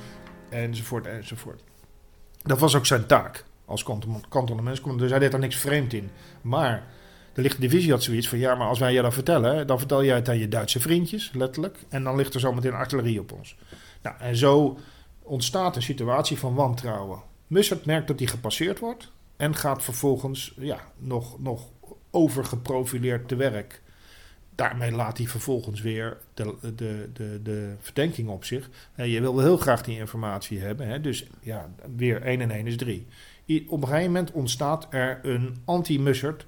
enzovoort, 0.50 1.06
enzovoort. 1.06 1.62
Dat 2.42 2.58
was 2.58 2.74
ook 2.76 2.86
zijn 2.86 3.06
taak 3.06 3.44
als 3.64 3.82
kantonnementscommandant. 4.28 5.00
Dus 5.00 5.10
hij 5.10 5.18
deed 5.18 5.30
daar 5.30 5.40
niks 5.40 5.56
vreemd 5.56 5.92
in. 5.92 6.10
Maar 6.42 6.86
De 7.32 7.44
lichte 7.44 7.60
divisie 7.60 7.90
had 7.90 8.02
zoiets 8.02 8.28
van, 8.28 8.38
ja, 8.38 8.54
maar 8.54 8.68
als 8.68 8.78
wij 8.78 8.92
je 8.92 9.02
dat 9.02 9.14
vertellen, 9.14 9.66
dan 9.66 9.78
vertel 9.78 10.04
jij 10.04 10.16
het 10.16 10.28
aan 10.28 10.38
je 10.38 10.48
Duitse 10.48 10.80
vriendjes, 10.80 11.30
letterlijk. 11.34 11.78
En 11.88 12.04
dan 12.04 12.16
ligt 12.16 12.34
er 12.34 12.40
zometeen 12.40 12.72
artillerie 12.72 13.20
op 13.20 13.32
ons. 13.32 13.56
Nou, 14.02 14.16
en 14.18 14.36
zo 14.36 14.78
ontstaat 15.22 15.76
een 15.76 15.82
situatie 15.82 16.38
van 16.38 16.54
wantrouwen. 16.54 17.22
Mussert 17.46 17.84
merkt 17.84 18.08
dat 18.08 18.18
hij 18.18 18.28
gepasseerd 18.28 18.78
wordt 18.78 19.12
en 19.38 19.54
gaat 19.54 19.82
vervolgens 19.82 20.54
ja, 20.56 20.80
nog, 20.96 21.40
nog 21.40 21.68
overgeprofileerd 22.10 23.28
te 23.28 23.36
werk. 23.36 23.82
Daarmee 24.54 24.92
laat 24.92 25.18
hij 25.18 25.26
vervolgens 25.26 25.80
weer 25.80 26.16
de, 26.34 26.54
de, 26.74 27.10
de, 27.12 27.40
de 27.42 27.74
verdenking 27.78 28.28
op 28.28 28.44
zich. 28.44 28.70
Je 28.94 29.20
wil 29.20 29.34
wel 29.34 29.44
heel 29.44 29.56
graag 29.56 29.82
die 29.82 29.98
informatie 29.98 30.60
hebben. 30.60 30.88
Hè? 30.88 31.00
Dus 31.00 31.26
ja, 31.40 31.70
weer 31.96 32.22
1 32.22 32.40
en 32.40 32.50
1 32.50 32.66
is 32.66 32.76
3. 32.76 33.06
Op 33.68 33.82
een 33.82 33.88
gegeven 33.88 34.12
moment 34.12 34.32
ontstaat 34.32 34.86
er 34.90 35.18
een 35.22 35.56
anti-Mussert 35.64 36.46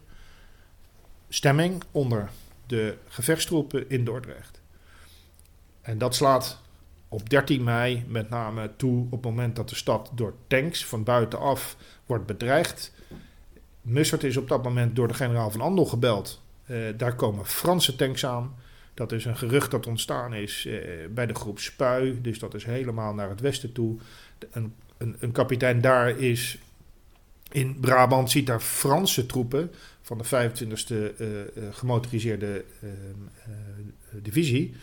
stemming 1.28 1.82
onder 1.90 2.30
de 2.66 2.96
gevechtstroepen 3.06 3.90
in 3.90 4.04
Dordrecht. 4.04 4.62
En 5.80 5.98
dat 5.98 6.14
slaat 6.14 6.60
op 7.08 7.30
13 7.30 7.64
mei 7.64 8.04
met 8.08 8.30
name 8.30 8.70
toe 8.76 9.04
op 9.04 9.10
het 9.10 9.22
moment 9.22 9.56
dat 9.56 9.68
de 9.68 9.74
stad 9.74 10.10
door 10.14 10.34
tanks 10.46 10.86
van 10.86 11.04
buitenaf 11.04 11.76
wordt 12.10 12.26
bedreigd. 12.26 12.92
Mussert 13.80 14.24
is 14.24 14.36
op 14.36 14.48
dat 14.48 14.62
moment 14.62 14.96
door 14.96 15.08
de 15.08 15.14
generaal 15.14 15.50
van 15.50 15.60
Andel 15.60 15.86
gebeld. 15.86 16.42
Uh, 16.66 16.76
daar 16.96 17.14
komen 17.14 17.46
Franse 17.46 17.96
tanks 17.96 18.26
aan. 18.26 18.54
Dat 18.94 19.12
is 19.12 19.24
een 19.24 19.36
gerucht 19.36 19.70
dat 19.70 19.86
ontstaan 19.86 20.34
is 20.34 20.64
uh, 20.66 20.82
bij 21.10 21.26
de 21.26 21.34
groep 21.34 21.58
Spui. 21.58 22.20
Dus 22.20 22.38
dat 22.38 22.54
is 22.54 22.64
helemaal 22.64 23.14
naar 23.14 23.28
het 23.28 23.40
westen 23.40 23.72
toe. 23.72 23.98
Een, 24.50 24.74
een, 24.98 25.16
een 25.18 25.32
kapitein 25.32 25.80
daar 25.80 26.18
is 26.18 26.58
in 27.50 27.80
Brabant, 27.80 28.30
ziet 28.30 28.46
daar 28.46 28.60
Franse 28.60 29.26
troepen 29.26 29.70
van 30.02 30.18
de 30.18 30.24
25e 30.24 31.20
uh, 31.20 31.28
gemotoriseerde 31.70 32.64
divisie. 34.10 34.74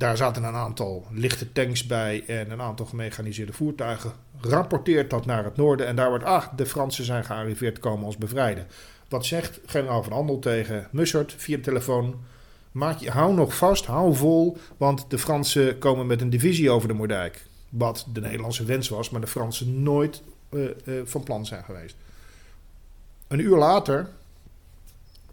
Daar 0.00 0.16
zaten 0.16 0.44
een 0.44 0.54
aantal 0.54 1.06
lichte 1.10 1.52
tanks 1.52 1.86
bij 1.86 2.24
en 2.26 2.50
een 2.50 2.60
aantal 2.60 2.86
gemechaniseerde 2.86 3.52
voertuigen. 3.52 4.12
Rapporteert 4.40 5.10
dat 5.10 5.26
naar 5.26 5.44
het 5.44 5.56
noorden 5.56 5.86
en 5.86 5.96
daar 5.96 6.08
wordt, 6.08 6.24
ah, 6.24 6.46
de 6.56 6.66
Fransen 6.66 7.04
zijn 7.04 7.24
gearriveerd, 7.24 7.78
komen 7.78 8.06
ons 8.06 8.16
bevrijden. 8.16 8.66
Wat 9.08 9.26
zegt 9.26 9.60
generaal 9.66 10.02
van 10.02 10.12
Andel 10.12 10.38
tegen 10.38 10.88
Mussert 10.90 11.34
via 11.36 11.56
de 11.56 11.62
telefoon? 11.62 12.24
Maak 12.72 12.98
je, 12.98 13.10
hou 13.10 13.34
nog 13.34 13.56
vast, 13.56 13.86
hou 13.86 14.14
vol, 14.14 14.56
want 14.76 15.10
de 15.10 15.18
Fransen 15.18 15.78
komen 15.78 16.06
met 16.06 16.20
een 16.20 16.30
divisie 16.30 16.70
over 16.70 16.88
de 16.88 16.94
Moerdijk. 16.94 17.46
Wat 17.68 18.06
de 18.12 18.20
Nederlandse 18.20 18.64
wens 18.64 18.88
was, 18.88 19.10
maar 19.10 19.20
de 19.20 19.26
Fransen 19.26 19.82
nooit 19.82 20.22
uh, 20.50 20.70
uh, 20.84 21.00
van 21.04 21.22
plan 21.22 21.46
zijn 21.46 21.64
geweest. 21.64 21.96
Een 23.28 23.40
uur 23.40 23.56
later 23.56 24.08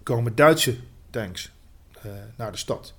komen 0.03 0.36
Duitse 0.36 0.75
tanks 1.10 1.51
uh, 2.06 2.12
naar 2.36 2.51
de 2.51 2.58
stad. 2.58 2.93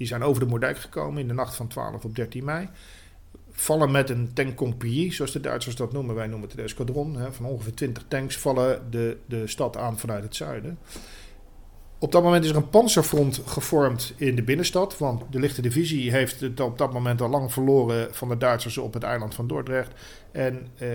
Die 0.00 0.08
zijn 0.08 0.22
over 0.22 0.42
de 0.42 0.48
Moerdijk 0.48 0.78
gekomen 0.78 1.20
in 1.20 1.28
de 1.28 1.34
nacht 1.34 1.54
van 1.54 1.68
12 1.68 2.04
op 2.04 2.14
13 2.14 2.44
mei. 2.44 2.68
Vallen 3.50 3.90
met 3.90 4.10
een 4.10 4.32
tankcompagnie, 4.32 5.12
zoals 5.12 5.32
de 5.32 5.40
Duitsers 5.40 5.76
dat 5.76 5.92
noemen. 5.92 6.14
Wij 6.14 6.26
noemen 6.26 6.48
het 6.48 6.56
de 6.56 6.62
escadron. 6.62 7.16
Hè, 7.16 7.32
van 7.32 7.44
ongeveer 7.44 7.74
20 7.74 8.04
tanks 8.08 8.38
vallen 8.38 8.90
de, 8.90 9.16
de 9.26 9.46
stad 9.46 9.76
aan 9.76 9.98
vanuit 9.98 10.22
het 10.22 10.36
zuiden. 10.36 10.78
Op 11.98 12.12
dat 12.12 12.22
moment 12.22 12.44
is 12.44 12.50
er 12.50 12.56
een 12.56 12.68
panzerfront 12.68 13.42
gevormd 13.46 14.14
in 14.16 14.36
de 14.36 14.42
binnenstad. 14.42 14.98
Want 14.98 15.22
de 15.30 15.40
lichte 15.40 15.62
divisie 15.62 16.10
heeft 16.10 16.40
het 16.40 16.60
op 16.60 16.78
dat 16.78 16.92
moment 16.92 17.20
al 17.20 17.28
lang 17.28 17.52
verloren 17.52 18.14
van 18.14 18.28
de 18.28 18.36
Duitsers 18.36 18.78
op 18.78 18.94
het 18.94 19.02
eiland 19.02 19.34
van 19.34 19.46
Dordrecht. 19.46 19.92
En 20.32 20.66
eh, 20.76 20.88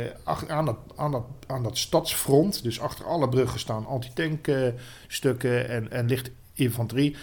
aan, 0.47 0.65
dat, 0.65 0.77
aan, 0.95 1.11
dat, 1.11 1.25
aan 1.47 1.63
dat 1.63 1.77
stadsfront, 1.77 2.63
dus 2.63 2.79
achter 2.79 3.05
alle 3.05 3.29
bruggen 3.29 3.59
staan 3.59 3.85
antitankstukken 3.85 5.69
en, 5.69 5.91
en 5.91 6.05
licht 6.05 6.31
infanterie 6.53 7.15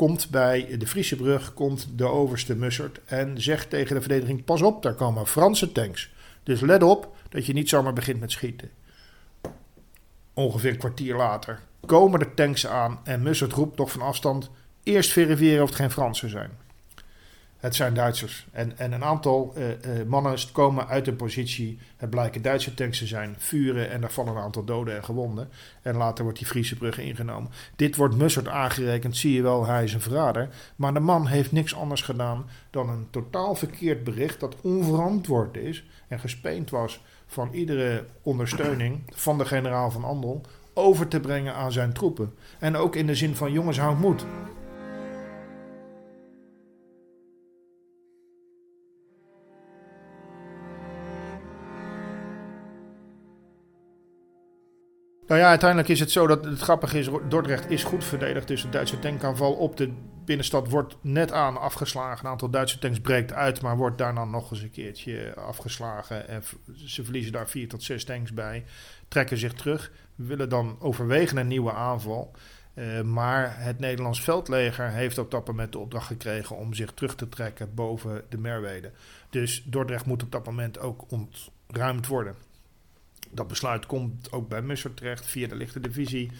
komt 0.00 0.30
bij 0.30 0.76
de 0.78 0.86
Friese 0.86 1.16
brug 1.16 1.54
komt 1.54 1.88
de 1.94 2.04
overste 2.04 2.56
Mussert 2.56 3.00
en 3.04 3.42
zegt 3.42 3.70
tegen 3.70 3.94
de 3.94 4.00
verdediging: 4.00 4.44
Pas 4.44 4.62
op, 4.62 4.82
daar 4.82 4.94
komen 4.94 5.26
Franse 5.26 5.72
tanks. 5.72 6.10
Dus 6.42 6.60
let 6.60 6.82
op 6.82 7.16
dat 7.28 7.46
je 7.46 7.52
niet 7.52 7.68
zomaar 7.68 7.92
begint 7.92 8.20
met 8.20 8.30
schieten. 8.32 8.70
Ongeveer 10.34 10.70
een 10.70 10.78
kwartier 10.78 11.16
later 11.16 11.60
komen 11.86 12.18
de 12.18 12.34
tanks 12.34 12.66
aan 12.66 13.00
en 13.04 13.22
Mussert 13.22 13.52
roept 13.52 13.78
nog 13.78 13.92
van 13.92 14.00
afstand: 14.00 14.50
Eerst 14.82 15.10
verifiëren 15.10 15.62
of 15.62 15.68
het 15.68 15.78
geen 15.78 15.90
Fransen 15.90 16.30
zijn. 16.30 16.50
Het 17.60 17.74
zijn 17.74 17.94
Duitsers. 17.94 18.46
En, 18.52 18.78
en 18.78 18.92
een 18.92 19.04
aantal 19.04 19.54
uh, 19.56 19.68
uh, 19.68 20.06
mannen 20.06 20.38
komen 20.52 20.88
uit 20.88 21.06
een 21.06 21.16
positie. 21.16 21.78
Het 21.96 22.10
blijken 22.10 22.42
Duitse 22.42 22.74
tanks 22.74 22.98
te 22.98 23.06
zijn, 23.06 23.34
vuren 23.38 23.90
en 23.90 24.00
daar 24.00 24.10
vallen 24.10 24.36
een 24.36 24.42
aantal 24.42 24.64
doden 24.64 24.96
en 24.96 25.04
gewonden. 25.04 25.48
En 25.82 25.96
later 25.96 26.24
wordt 26.24 26.38
die 26.38 26.48
Friese 26.48 26.76
brug 26.76 26.98
ingenomen. 26.98 27.50
Dit 27.76 27.96
wordt 27.96 28.16
Mussert 28.16 28.48
aangerekend, 28.48 29.16
zie 29.16 29.34
je 29.34 29.42
wel, 29.42 29.66
hij 29.66 29.84
is 29.84 29.94
een 29.94 30.00
verrader. 30.00 30.48
Maar 30.76 30.94
de 30.94 31.00
man 31.00 31.26
heeft 31.26 31.52
niks 31.52 31.74
anders 31.74 32.02
gedaan 32.02 32.46
dan 32.70 32.88
een 32.88 33.06
totaal 33.10 33.54
verkeerd 33.54 34.04
bericht 34.04 34.40
dat 34.40 34.56
onverantwoord 34.60 35.56
is 35.56 35.84
en 36.08 36.20
gespeend 36.20 36.70
was 36.70 37.00
van 37.26 37.52
iedere 37.52 38.04
ondersteuning 38.22 39.00
van 39.14 39.38
de 39.38 39.44
generaal 39.44 39.90
van 39.90 40.04
Andel 40.04 40.40
over 40.74 41.08
te 41.08 41.20
brengen 41.20 41.54
aan 41.54 41.72
zijn 41.72 41.92
troepen. 41.92 42.34
En 42.58 42.76
ook 42.76 42.96
in 42.96 43.06
de 43.06 43.14
zin 43.14 43.36
van 43.36 43.52
jongens, 43.52 43.78
houd 43.78 43.98
moed. 43.98 44.24
Nou 55.30 55.42
ja, 55.42 55.48
uiteindelijk 55.48 55.88
is 55.88 56.00
het 56.00 56.10
zo 56.10 56.26
dat 56.26 56.44
het 56.44 56.60
grappige 56.60 56.98
is, 56.98 57.08
Dordrecht 57.28 57.70
is 57.70 57.84
goed 57.84 58.04
verdedigd. 58.04 58.48
Dus 58.48 58.62
de 58.62 58.68
Duitse 58.68 58.98
tankaanval 58.98 59.52
op 59.52 59.76
de 59.76 59.92
binnenstad 60.24 60.68
wordt 60.68 60.96
net 61.00 61.32
aan 61.32 61.60
afgeslagen. 61.60 62.24
Een 62.24 62.30
aantal 62.30 62.50
Duitse 62.50 62.78
tanks 62.78 63.00
breekt 63.00 63.32
uit, 63.32 63.62
maar 63.62 63.76
wordt 63.76 63.98
daarna 63.98 64.24
nog 64.24 64.50
eens 64.50 64.62
een 64.62 64.70
keertje 64.70 65.34
afgeslagen. 65.34 66.28
En 66.28 66.42
ze 66.74 67.04
verliezen 67.04 67.32
daar 67.32 67.48
vier 67.48 67.68
tot 67.68 67.82
zes 67.82 68.04
tanks 68.04 68.32
bij, 68.32 68.64
trekken 69.08 69.38
zich 69.38 69.52
terug, 69.52 69.92
willen 70.14 70.48
dan 70.48 70.76
overwegen 70.80 71.36
een 71.36 71.48
nieuwe 71.48 71.72
aanval. 71.72 72.34
Uh, 72.74 73.00
maar 73.00 73.54
het 73.58 73.78
Nederlands 73.78 74.22
veldleger 74.22 74.88
heeft 74.88 75.18
op 75.18 75.30
dat 75.30 75.46
moment 75.46 75.72
de 75.72 75.78
opdracht 75.78 76.06
gekregen 76.06 76.56
om 76.56 76.74
zich 76.74 76.92
terug 76.92 77.14
te 77.14 77.28
trekken 77.28 77.74
boven 77.74 78.24
de 78.28 78.38
Merwede. 78.38 78.90
Dus 79.30 79.62
Dordrecht 79.66 80.06
moet 80.06 80.22
op 80.22 80.32
dat 80.32 80.46
moment 80.46 80.78
ook 80.78 81.04
ontruimd 81.08 82.06
worden. 82.06 82.34
Dat 83.30 83.48
besluit 83.48 83.86
komt 83.86 84.32
ook 84.32 84.48
bij 84.48 84.62
Mussert 84.62 84.96
terecht 84.96 85.26
via 85.26 85.48
de 85.48 85.54
lichte 85.54 85.80
divisie. 85.80 86.30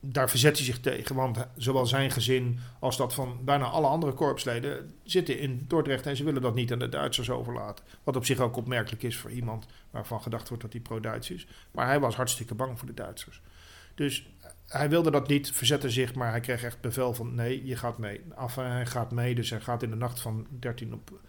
Daar 0.00 0.30
verzet 0.30 0.56
hij 0.56 0.64
zich 0.64 0.80
tegen, 0.80 1.14
want 1.14 1.46
zowel 1.56 1.86
zijn 1.86 2.10
gezin 2.10 2.58
als 2.78 2.96
dat 2.96 3.14
van 3.14 3.38
bijna 3.44 3.64
alle 3.64 3.86
andere 3.86 4.12
korpsleden 4.12 4.94
zitten 5.02 5.38
in 5.38 5.64
Dordrecht 5.68 6.06
en 6.06 6.16
ze 6.16 6.24
willen 6.24 6.42
dat 6.42 6.54
niet 6.54 6.72
aan 6.72 6.78
de 6.78 6.88
Duitsers 6.88 7.30
overlaten. 7.30 7.84
Wat 8.04 8.16
op 8.16 8.24
zich 8.24 8.38
ook 8.38 8.56
opmerkelijk 8.56 9.02
is 9.02 9.16
voor 9.16 9.30
iemand 9.30 9.66
waarvan 9.90 10.22
gedacht 10.22 10.48
wordt 10.48 10.62
dat 10.62 10.72
hij 10.72 10.82
pro-Duits 10.82 11.30
is. 11.30 11.46
Maar 11.70 11.86
hij 11.86 12.00
was 12.00 12.16
hartstikke 12.16 12.54
bang 12.54 12.78
voor 12.78 12.88
de 12.88 12.94
Duitsers. 12.94 13.40
Dus 13.94 14.28
hij 14.66 14.88
wilde 14.88 15.10
dat 15.10 15.28
niet, 15.28 15.52
verzette 15.52 15.90
zich, 15.90 16.14
maar 16.14 16.30
hij 16.30 16.40
kreeg 16.40 16.62
echt 16.62 16.80
bevel 16.80 17.14
van 17.14 17.34
nee, 17.34 17.66
je 17.66 17.76
gaat 17.76 17.98
mee. 17.98 18.20
Af, 18.34 18.54
hij 18.54 18.86
gaat 18.86 19.10
mee, 19.10 19.34
dus 19.34 19.50
hij 19.50 19.60
gaat 19.60 19.82
in 19.82 19.90
de 19.90 19.96
nacht 19.96 20.20
van 20.20 20.46
13 20.58 20.94
op 20.94 21.20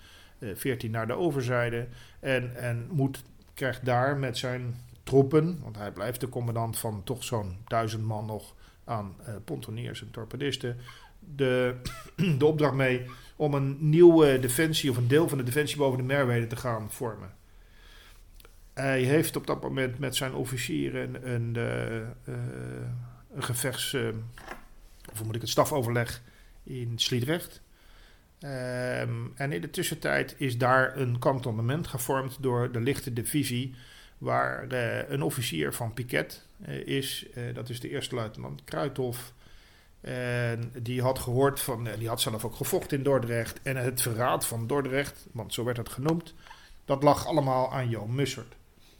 14 0.53 0.91
naar 0.91 1.07
de 1.07 1.13
overzijde 1.13 1.87
en, 2.19 2.55
en 2.55 2.87
moet 2.91 3.23
krijgt 3.59 3.85
daar 3.85 4.17
met 4.17 4.37
zijn 4.37 4.79
troepen, 5.03 5.59
want 5.61 5.77
hij 5.77 5.91
blijft 5.91 6.19
de 6.19 6.29
commandant 6.29 6.77
van 6.77 7.03
toch 7.03 7.23
zo'n 7.23 7.57
duizend 7.67 8.03
man 8.03 8.25
nog 8.25 8.55
aan 8.83 9.15
uh, 9.21 9.35
pontoniers 9.45 10.01
en 10.01 10.11
torpedisten, 10.11 10.77
de, 11.19 11.75
de 12.37 12.45
opdracht 12.45 12.73
mee 12.73 13.05
om 13.35 13.53
een 13.53 13.77
nieuwe 13.79 14.39
defensie 14.39 14.89
of 14.89 14.97
een 14.97 15.07
deel 15.07 15.29
van 15.29 15.37
de 15.37 15.43
defensie 15.43 15.77
boven 15.77 15.97
de 15.97 16.03
Merwede 16.03 16.47
te 16.47 16.55
gaan 16.55 16.91
vormen. 16.91 17.33
Hij 18.73 19.01
heeft 19.01 19.35
op 19.35 19.47
dat 19.47 19.61
moment 19.61 19.99
met 19.99 20.15
zijn 20.15 20.33
officieren 20.33 21.01
een, 21.15 21.33
een, 21.33 21.55
uh, 22.27 22.35
een 23.33 23.43
gevechts, 23.43 23.97
of 25.11 25.23
moet 25.23 25.35
ik 25.35 25.41
het, 25.41 25.49
stafoverleg 25.49 26.21
in 26.63 26.93
Sliedrecht. 26.95 27.61
Um, 28.43 29.31
en 29.35 29.51
in 29.51 29.61
de 29.61 29.69
tussentijd 29.69 30.35
is 30.37 30.57
daar 30.57 30.97
een 30.97 31.19
kantonnement 31.19 31.87
gevormd 31.87 32.37
door 32.41 32.71
de 32.71 32.79
lichte 32.79 33.13
divisie, 33.13 33.75
waar 34.17 34.73
uh, 34.73 35.09
een 35.09 35.21
officier 35.21 35.73
van 35.73 35.93
Piquet 35.93 36.45
uh, 36.67 36.87
is. 36.87 37.25
Uh, 37.35 37.55
dat 37.55 37.69
is 37.69 37.79
de 37.79 37.89
eerste 37.89 38.15
luitenant 38.15 38.63
Kruithof. 38.63 39.33
En 40.01 40.71
die 40.81 41.01
had 41.01 41.19
gehoord 41.19 41.59
van, 41.59 41.87
die 41.97 42.07
had 42.07 42.21
zelf 42.21 42.45
ook 42.45 42.55
gevochten 42.55 42.97
in 42.97 43.03
Dordrecht. 43.03 43.59
En 43.61 43.75
het 43.75 44.01
verraad 44.01 44.45
van 44.45 44.67
Dordrecht, 44.67 45.27
want 45.31 45.53
zo 45.53 45.63
werd 45.63 45.77
het 45.77 45.89
genoemd, 45.89 46.33
dat 46.85 47.03
lag 47.03 47.27
allemaal 47.27 47.73
aan 47.73 47.89
Johan 47.89 48.15
Mussert. 48.15 48.55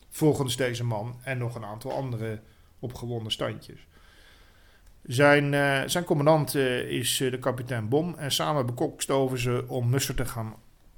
Volgens 0.09 0.55
deze 0.55 0.83
man 0.83 1.19
en 1.23 1.37
nog 1.37 1.55
een 1.55 1.65
aantal 1.65 1.91
andere 1.91 2.39
opgewonden 2.79 3.31
standjes. 3.31 3.87
Zijn, 5.09 5.53
uh, 5.53 5.81
zijn 5.85 6.03
commandant 6.03 6.55
uh, 6.55 6.79
is 6.79 7.19
uh, 7.19 7.31
de 7.31 7.39
kapitein 7.39 7.87
Bom 7.87 8.15
en 8.17 8.31
samen 8.31 8.65
bekokstoven 8.65 9.39
ze 9.39 9.63
om 9.67 9.89
Musser 9.89 10.15
te 10.15 10.25
gaan 10.25 10.55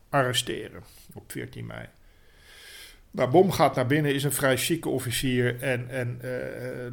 arresteren 0.10 0.84
op 1.14 1.32
14 1.32 1.66
mei. 1.66 1.86
Nou, 3.12 3.30
Bom 3.30 3.52
gaat 3.52 3.76
naar 3.76 3.86
binnen, 3.86 4.14
is 4.14 4.24
een 4.24 4.32
vrij 4.32 4.58
chique 4.58 4.90
officier 4.90 5.62
en, 5.62 5.90
en 5.90 6.20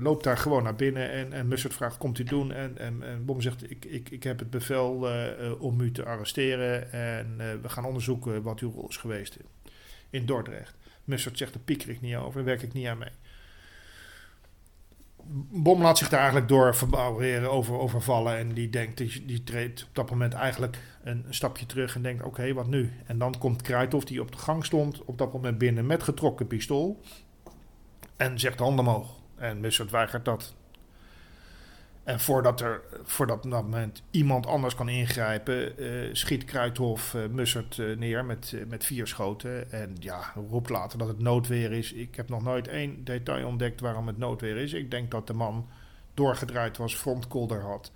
loopt 0.01 0.25
daar 0.25 0.39
gewoon 0.39 0.63
naar 0.63 0.75
binnen. 0.75 1.11
En, 1.11 1.33
en 1.33 1.49
Mussert 1.49 1.75
vraagt, 1.75 1.99
komt 1.99 2.19
u 2.19 2.25
doen? 2.25 2.53
En, 2.53 2.79
en, 2.79 3.25
Bom 3.25 3.41
zegt, 3.41 3.71
ik, 3.71 3.85
ik, 3.85 4.11
ik 4.11 4.23
heb 4.23 4.39
het 4.39 4.51
bevel 4.51 5.09
om 5.59 5.81
u 5.81 5.93
te 5.93 6.05
arresteren 6.05 6.93
en 6.93 7.37
we 7.63 7.69
gaan 7.69 7.85
onderzoeken 7.85 8.43
wat 8.43 8.61
uw 8.61 8.73
rol 8.73 8.89
is 8.89 8.97
geweest 8.97 9.37
in 10.11 10.27
Dordrecht. 10.27 10.75
Mussert 11.05 11.39
zegt, 11.39 11.53
daar 11.53 11.63
pieker 11.63 11.89
ik 11.89 12.01
niet 12.01 12.17
over, 12.17 12.35
daar 12.35 12.45
werk 12.45 12.63
ik 12.63 12.73
niet 12.73 12.87
aan 12.87 12.99
mee. 12.99 13.13
Bom 15.51 15.83
laat 15.83 15.99
zich 15.99 16.09
daar 16.09 16.19
eigenlijk 16.19 16.49
door 16.49 16.77
verbouweren, 16.77 17.51
over, 17.51 17.79
overvallen. 17.79 18.37
En 18.37 18.53
die 18.53 18.71
denkt, 18.71 18.97
die, 18.97 19.25
die 19.27 19.45
treedt 19.45 19.83
op 19.83 19.95
dat 19.95 20.11
moment 20.11 20.33
eigenlijk 20.33 20.79
een, 21.03 21.25
stapje 21.29 21.67
terug 21.67 21.95
en 21.95 22.03
denkt: 22.03 22.25
oké, 22.25 22.53
wat 22.53 22.67
nu? 22.67 22.93
En 23.07 23.19
dan 23.19 23.39
komt 23.39 23.63
Kruithof, 23.63 24.05
die 24.05 24.21
op 24.21 24.33
de 24.33 24.39
gang 24.39 24.65
stond, 24.65 25.05
op 25.05 25.19
dat 25.19 25.33
moment 25.33 25.59
binnen 25.59 25.87
met 25.87 26.03
getrokken 26.03 26.47
pistool. 26.47 27.01
En 28.17 28.39
zegt 28.39 28.59
handen 28.59 28.87
omhoog. 28.87 29.17
En 29.37 29.61
Mussert 29.61 29.91
weigert 29.91 30.25
dat. 30.25 30.55
En 32.09 32.21
voordat 32.21 32.61
er 32.61 32.83
voordat 33.05 33.43
dat 33.43 33.51
moment 33.63 34.03
iemand 34.11 34.47
anders 34.47 34.75
kan 34.75 34.89
ingrijpen, 34.89 35.83
uh, 35.83 36.15
schiet 36.15 36.45
Kruithof 36.45 37.15
uh, 37.15 37.27
Mussert 37.27 37.77
uh, 37.77 37.97
neer 37.97 38.25
met, 38.25 38.55
met 38.69 38.85
vier 38.85 39.07
schoten. 39.07 39.73
En 39.73 39.97
ja, 40.01 40.33
roept 40.51 40.69
later 40.69 40.99
dat 40.99 41.09
het 41.09 41.19
noodweer 41.19 41.73
is. 41.73 41.93
Ik 41.93 42.15
heb 42.15 42.29
nog 42.29 42.43
nooit 42.43 42.69
één 42.69 43.05
detail 43.05 43.47
ontdekt 43.47 43.81
waarom 43.81 44.07
het 44.07 44.19
noodweer 44.19 44.57
is. 44.57 44.73
Ik 44.73 44.91
denk 44.91 45.11
dat 45.11 45.27
de 45.27 45.33
man 45.33 45.69
doorgedraaid 46.15 46.77
was, 46.77 46.95
frontkolder 46.95 47.63
had. 47.63 47.93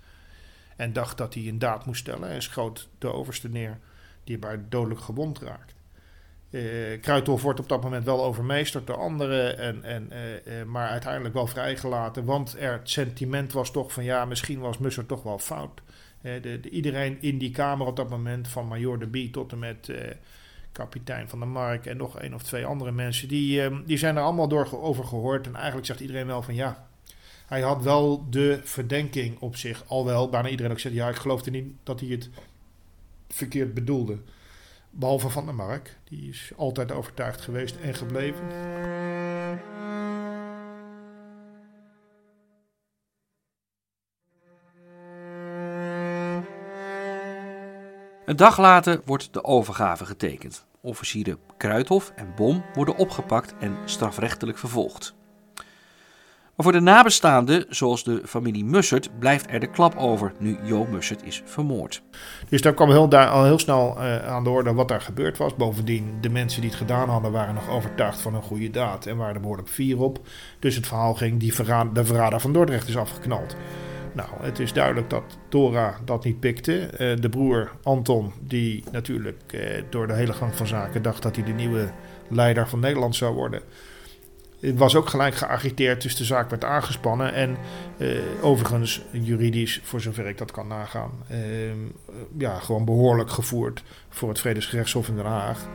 En 0.75 0.93
dacht 0.93 1.17
dat 1.17 1.33
hij 1.33 1.47
een 1.47 1.59
daad 1.59 1.85
moest 1.85 2.01
stellen 2.01 2.29
en 2.29 2.41
schoot 2.41 2.89
de 2.97 3.13
overste 3.13 3.49
neer, 3.49 3.79
die 4.23 4.37
bij 4.37 4.59
dodelijk 4.69 5.01
gewond 5.01 5.39
raakt. 5.39 5.75
Uh, 6.53 7.25
wordt 7.25 7.59
op 7.59 7.69
dat 7.69 7.83
moment 7.83 8.05
wel 8.05 8.23
overmeesterd 8.23 8.87
door 8.87 8.97
anderen, 8.97 9.57
en, 9.57 9.83
en, 9.83 10.09
uh, 10.11 10.59
uh, 10.59 10.65
maar 10.65 10.89
uiteindelijk 10.89 11.33
wel 11.33 11.47
vrijgelaten. 11.47 12.25
Want 12.25 12.55
er, 12.59 12.71
het 12.71 12.89
sentiment 12.89 13.51
was 13.51 13.71
toch 13.71 13.93
van 13.93 14.03
ja, 14.03 14.25
misschien 14.25 14.59
was 14.59 14.77
Musser 14.77 15.05
toch 15.05 15.23
wel 15.23 15.39
fout. 15.39 15.81
De, 16.21 16.39
de, 16.39 16.69
iedereen 16.69 17.17
in 17.21 17.37
die 17.37 17.51
kamer 17.51 17.87
op 17.87 17.95
dat 17.95 18.09
moment, 18.09 18.47
van 18.47 18.67
Major 18.67 18.99
de 18.99 19.07
Bie 19.07 19.29
tot 19.29 19.51
en 19.51 19.59
met 19.59 19.91
kapitein 20.71 21.29
van 21.29 21.39
de 21.39 21.45
Mark 21.45 21.85
en 21.85 21.97
nog 21.97 22.19
één 22.19 22.33
of 22.33 22.43
twee 22.43 22.65
andere 22.65 22.91
mensen, 22.91 23.27
die, 23.27 23.83
die 23.85 23.97
zijn 23.97 24.15
er 24.15 24.23
allemaal 24.23 24.47
door 24.47 24.81
over 24.81 25.05
gehoord. 25.05 25.47
En 25.47 25.55
eigenlijk 25.55 25.85
zegt 25.85 25.99
iedereen 25.99 26.27
wel 26.27 26.41
van 26.41 26.55
ja, 26.55 26.87
hij 27.45 27.61
had 27.61 27.83
wel 27.83 28.27
de 28.29 28.59
verdenking 28.63 29.39
op 29.39 29.55
zich. 29.55 29.83
Al 29.87 30.05
wel, 30.05 30.29
bijna 30.29 30.49
iedereen 30.49 30.71
ook 30.71 30.79
zegt 30.79 30.95
ja, 30.95 31.09
ik 31.09 31.15
geloofde 31.15 31.51
niet 31.51 31.73
dat 31.83 31.99
hij 31.99 32.09
het 32.09 32.29
verkeerd 33.29 33.73
bedoelde. 33.73 34.17
Behalve 34.95 35.29
Van 35.29 35.45
der 35.45 35.55
Mark, 35.55 35.97
die 36.03 36.29
is 36.29 36.51
altijd 36.57 36.91
overtuigd 36.91 37.41
geweest 37.41 37.75
en 37.75 37.93
gebleven. 37.93 38.47
Een 48.25 48.35
dag 48.35 48.57
later 48.57 49.01
wordt 49.05 49.33
de 49.33 49.43
overgave 49.43 50.05
getekend. 50.05 50.65
Officieren 50.81 51.39
Kruithof 51.57 52.11
en 52.15 52.33
Bom 52.35 52.63
worden 52.73 52.95
opgepakt 52.95 53.53
en 53.59 53.77
strafrechtelijk 53.85 54.57
vervolgd. 54.57 55.15
Maar 56.55 56.65
voor 56.65 56.71
de 56.71 56.79
nabestaanden, 56.79 57.65
zoals 57.69 58.03
de 58.03 58.21
familie 58.25 58.65
Mussert, 58.65 59.19
blijft 59.19 59.45
er 59.49 59.59
de 59.59 59.69
klap 59.69 59.95
over 59.95 60.31
nu 60.39 60.57
Jo 60.63 60.85
Mussert 60.85 61.23
is 61.23 61.41
vermoord. 61.45 62.01
Dus 62.49 62.61
daar 62.61 62.73
kwam 62.73 62.89
heel, 62.89 63.09
daar, 63.09 63.27
al 63.27 63.43
heel 63.43 63.59
snel 63.59 63.95
uh, 63.97 64.27
aan 64.27 64.43
de 64.43 64.49
orde 64.49 64.73
wat 64.73 64.87
daar 64.87 65.01
gebeurd 65.01 65.37
was. 65.37 65.55
Bovendien, 65.55 66.17
de 66.21 66.29
mensen 66.29 66.61
die 66.61 66.69
het 66.69 66.79
gedaan 66.79 67.09
hadden 67.09 67.31
waren 67.31 67.53
nog 67.53 67.69
overtuigd 67.69 68.21
van 68.21 68.35
een 68.35 68.41
goede 68.41 68.69
daad 68.69 69.05
en 69.05 69.17
waren 69.17 69.35
er 69.35 69.41
behoorlijk 69.41 69.67
vier 69.67 69.99
op. 69.99 70.19
Dus 70.59 70.75
het 70.75 70.87
verhaal 70.87 71.13
ging, 71.13 71.39
die 71.39 71.53
verraad, 71.53 71.95
de 71.95 72.05
verrader 72.05 72.39
van 72.39 72.53
Dordrecht 72.53 72.87
is 72.87 72.97
afgeknald. 72.97 73.55
Nou, 74.13 74.29
het 74.41 74.59
is 74.59 74.73
duidelijk 74.73 75.09
dat 75.09 75.23
Dora 75.49 75.95
dat 76.05 76.23
niet 76.23 76.39
pikte. 76.39 76.89
Uh, 76.91 77.21
de 77.21 77.29
broer 77.29 77.71
Anton, 77.83 78.33
die 78.41 78.83
natuurlijk 78.91 79.41
uh, 79.51 79.61
door 79.89 80.07
de 80.07 80.13
hele 80.13 80.33
gang 80.33 80.55
van 80.55 80.67
zaken 80.67 81.01
dacht 81.01 81.23
dat 81.23 81.35
hij 81.35 81.45
de 81.45 81.51
nieuwe 81.51 81.89
leider 82.29 82.67
van 82.67 82.79
Nederland 82.79 83.15
zou 83.15 83.33
worden 83.33 83.61
was 84.71 84.95
ook 84.95 85.09
gelijk 85.09 85.35
geagiteerd, 85.35 86.01
dus 86.01 86.15
de 86.15 86.23
zaak 86.23 86.49
werd 86.49 86.63
aangespannen. 86.63 87.33
En 87.33 87.57
uh, 87.97 88.17
overigens, 88.41 89.01
juridisch, 89.11 89.81
voor 89.83 90.01
zover 90.01 90.27
ik 90.27 90.37
dat 90.37 90.51
kan 90.51 90.67
nagaan, 90.67 91.11
uh, 91.31 91.37
ja, 92.37 92.59
gewoon 92.59 92.85
behoorlijk 92.85 93.29
gevoerd 93.29 93.83
voor 94.09 94.29
het 94.29 94.39
Vredesgerechtshof 94.39 95.07
in 95.07 95.15
Den 95.15 95.25
Haag. 95.25 95.67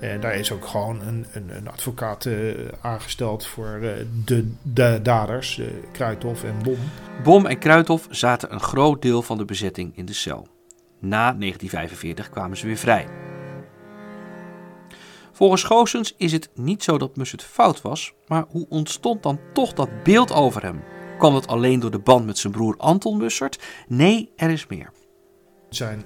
En 0.00 0.20
daar 0.20 0.34
is 0.34 0.52
ook 0.52 0.66
gewoon 0.66 1.00
een, 1.00 1.26
een, 1.32 1.56
een 1.56 1.68
advocaat 1.68 2.24
uh, 2.24 2.54
aangesteld 2.80 3.46
voor 3.46 3.78
de, 4.24 4.52
de 4.62 5.00
daders, 5.02 5.60
Kruithof 5.92 6.44
en 6.44 6.54
Bom. 6.62 6.78
Bom 7.22 7.46
en 7.46 7.58
Kruithof 7.58 8.06
zaten 8.10 8.52
een 8.52 8.60
groot 8.60 9.02
deel 9.02 9.22
van 9.22 9.38
de 9.38 9.44
bezetting 9.44 9.96
in 9.96 10.04
de 10.04 10.12
cel. 10.12 10.48
Na 11.00 11.18
1945 11.18 12.30
kwamen 12.30 12.56
ze 12.56 12.66
weer 12.66 12.76
vrij. 12.76 13.33
Volgens 15.34 15.62
Goossens 15.62 16.14
is 16.16 16.32
het 16.32 16.50
niet 16.54 16.82
zo 16.82 16.98
dat 16.98 17.16
Mussert 17.16 17.42
fout 17.42 17.82
was, 17.82 18.12
maar 18.26 18.44
hoe 18.48 18.66
ontstond 18.68 19.22
dan 19.22 19.40
toch 19.52 19.72
dat 19.72 20.02
beeld 20.02 20.32
over 20.32 20.62
hem? 20.62 20.82
Kwam 21.18 21.34
het 21.34 21.46
alleen 21.46 21.80
door 21.80 21.90
de 21.90 21.98
band 21.98 22.26
met 22.26 22.38
zijn 22.38 22.52
broer 22.52 22.74
Anton 22.78 23.16
Mussert? 23.16 23.62
Nee, 23.88 24.32
er 24.36 24.50
is 24.50 24.66
meer. 24.66 24.92
Zijn 25.68 26.02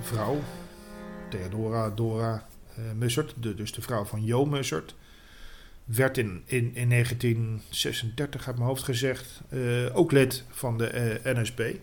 vrouw, 0.00 0.38
Theodora 1.30 1.90
Dora 1.90 2.46
uh, 2.78 2.84
Mussert, 2.94 3.34
de, 3.40 3.54
dus 3.54 3.72
de 3.72 3.82
vrouw 3.82 4.04
van 4.04 4.24
Jo 4.24 4.44
Mussert, 4.44 4.94
werd 5.84 6.18
in, 6.18 6.42
in, 6.46 6.74
in 6.74 6.88
1936, 6.88 8.46
uit 8.46 8.56
mijn 8.56 8.68
hoofd 8.68 8.82
gezegd, 8.82 9.40
uh, 9.50 9.96
ook 9.96 10.12
lid 10.12 10.44
van 10.50 10.78
de 10.78 11.20
uh, 11.24 11.34
NSB. 11.34 11.74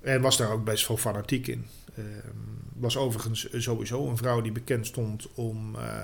En 0.00 0.20
was 0.20 0.36
daar 0.36 0.50
ook 0.50 0.64
best 0.64 0.88
wel 0.88 0.96
fanatiek 0.96 1.46
in. 1.46 1.66
Uh, 1.98 2.04
was 2.74 2.96
overigens 2.96 3.48
sowieso 3.52 4.08
een 4.08 4.16
vrouw 4.16 4.40
die 4.40 4.52
bekend 4.52 4.86
stond 4.86 5.28
om 5.34 5.74
uh, 5.74 6.02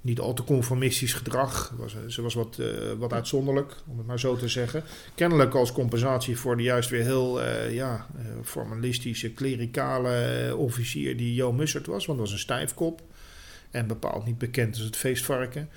niet 0.00 0.20
al 0.20 0.34
te 0.34 0.44
conformistisch 0.44 1.12
gedrag. 1.12 1.74
Was, 1.76 1.96
ze 2.08 2.22
was 2.22 2.34
wat, 2.34 2.56
uh, 2.60 2.92
wat 2.98 3.12
uitzonderlijk, 3.12 3.74
om 3.86 3.98
het 3.98 4.06
maar 4.06 4.20
zo 4.20 4.36
te 4.36 4.48
zeggen. 4.48 4.82
Kennelijk 5.14 5.54
als 5.54 5.72
compensatie 5.72 6.38
voor 6.38 6.56
de 6.56 6.62
juist 6.62 6.90
weer 6.90 7.02
heel 7.02 7.42
ja, 7.70 8.06
formalistische, 8.44 9.30
klerikale 9.30 10.54
officier 10.56 11.16
die 11.16 11.34
Jo 11.34 11.52
Mussert 11.52 11.86
was. 11.86 12.06
Want 12.06 12.18
dat 12.18 12.28
was 12.28 12.36
een 12.36 12.42
stijfkop 12.42 13.02
en 13.70 13.86
bepaald 13.86 14.26
niet 14.26 14.38
bekend 14.38 14.74
als 14.74 14.84
het 14.84 14.96
feestvarken. 14.96 15.68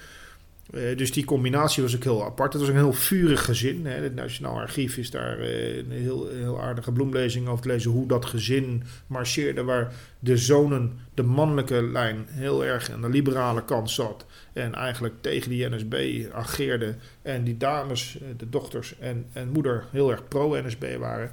Uh, 0.73 0.97
dus 0.97 1.12
die 1.12 1.25
combinatie 1.25 1.84
was 1.84 1.95
ook 1.95 2.03
heel 2.03 2.25
apart. 2.25 2.53
Het 2.53 2.62
was 2.62 2.71
een 2.71 2.77
heel 2.77 2.93
vurig 2.93 3.45
gezin. 3.45 3.86
Hè. 3.86 3.93
Het 3.93 4.15
Nationaal 4.15 4.60
Archief 4.60 4.97
is 4.97 5.12
daar 5.12 5.39
uh, 5.39 5.77
een 5.77 5.91
heel, 5.91 6.27
heel 6.27 6.62
aardige 6.62 6.91
bloemlezing 6.91 7.47
over 7.47 7.62
te 7.62 7.67
lezen. 7.67 7.91
Hoe 7.91 8.08
dat 8.08 8.25
gezin 8.25 8.84
marcheerde. 9.08 9.63
Waar 9.63 9.93
de 10.19 10.38
zonen, 10.38 10.99
de 11.13 11.23
mannelijke 11.23 11.84
lijn, 11.84 12.25
heel 12.27 12.65
erg 12.65 12.91
aan 12.91 13.01
de 13.01 13.10
liberale 13.10 13.65
kant 13.65 13.89
zat. 13.89 14.25
En 14.53 14.75
eigenlijk 14.75 15.15
tegen 15.21 15.49
die 15.49 15.69
NSB 15.69 16.25
ageerde. 16.34 16.95
En 17.21 17.43
die 17.43 17.58
dames, 17.58 18.17
eh, 18.21 18.27
de 18.38 18.49
dochters 18.49 18.99
en, 18.99 19.25
en 19.34 19.49
moeder, 19.49 19.86
heel 19.91 20.12
erg 20.12 20.27
pro-NSB 20.27 20.97
waren. 20.99 21.32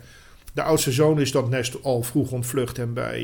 De 0.55 0.63
oudste 0.63 0.93
zoon 0.93 1.21
is 1.21 1.33
dat 1.33 1.49
nest 1.49 1.83
al 1.83 2.03
vroeg 2.03 2.31
ontvlucht 2.31 2.79
en 2.79 2.93
bij 2.93 3.21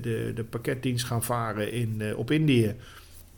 de, 0.00 0.32
de 0.34 0.44
pakketdienst 0.44 1.04
gaan 1.04 1.22
varen 1.22 1.72
in, 1.72 2.02
op 2.16 2.30
Indië 2.30 2.74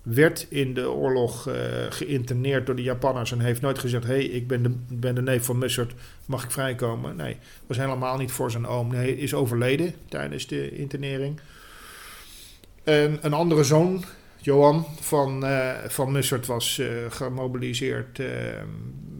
werd 0.03 0.47
in 0.49 0.75
de 0.75 0.91
oorlog 0.91 1.49
uh, 1.49 1.55
geïnterneerd 1.89 2.67
door 2.67 2.77
de 2.77 2.83
Japanners 2.83 3.33
en 3.33 3.41
heeft 3.41 3.61
nooit 3.61 3.79
gezegd: 3.79 4.05
hé, 4.05 4.11
hey, 4.11 4.25
ik 4.25 4.49
ben 4.49 4.87
de, 5.15 5.23
neef 5.23 5.45
van 5.45 5.59
Mussert, 5.59 5.93
mag 6.27 6.45
ik 6.45 6.51
vrijkomen? 6.51 7.17
Nee, 7.17 7.37
was 7.67 7.77
helemaal 7.77 8.17
niet 8.17 8.33
voor 8.33 8.51
zijn 8.51 8.67
oom. 8.67 8.93
Hij 8.93 9.11
is 9.11 9.35
overleden 9.35 9.95
tijdens 10.09 10.47
de 10.47 10.77
internering. 10.77 11.41
En 12.85 13.19
een 13.21 13.33
andere 13.33 13.65
zoon, 13.65 14.05
Johan 14.37 14.87
van, 15.01 15.45
uh, 15.45 15.71
van 15.87 16.13
Mussert, 16.13 16.47
was 16.47 16.79
uh, 16.79 16.89
gemobiliseerd 17.09 18.21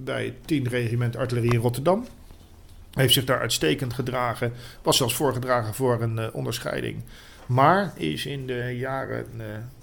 bij 0.05 0.25
het 0.25 0.47
10 0.47 0.69
regiment 0.69 1.17
artillerie 1.17 1.53
in 1.53 1.61
Rotterdam. 1.61 2.07
Heeft 2.91 3.13
zich 3.13 3.25
daar 3.25 3.41
uitstekend 3.41 3.93
gedragen. 3.93 4.53
Was 4.83 4.97
zelfs 4.97 5.15
voorgedragen 5.15 5.75
voor 5.75 6.03
een 6.03 6.33
onderscheiding. 6.33 7.03
Maar 7.47 7.93
is 7.97 8.27
in 8.27 8.47
de 8.47 8.77
jaren 8.77 9.27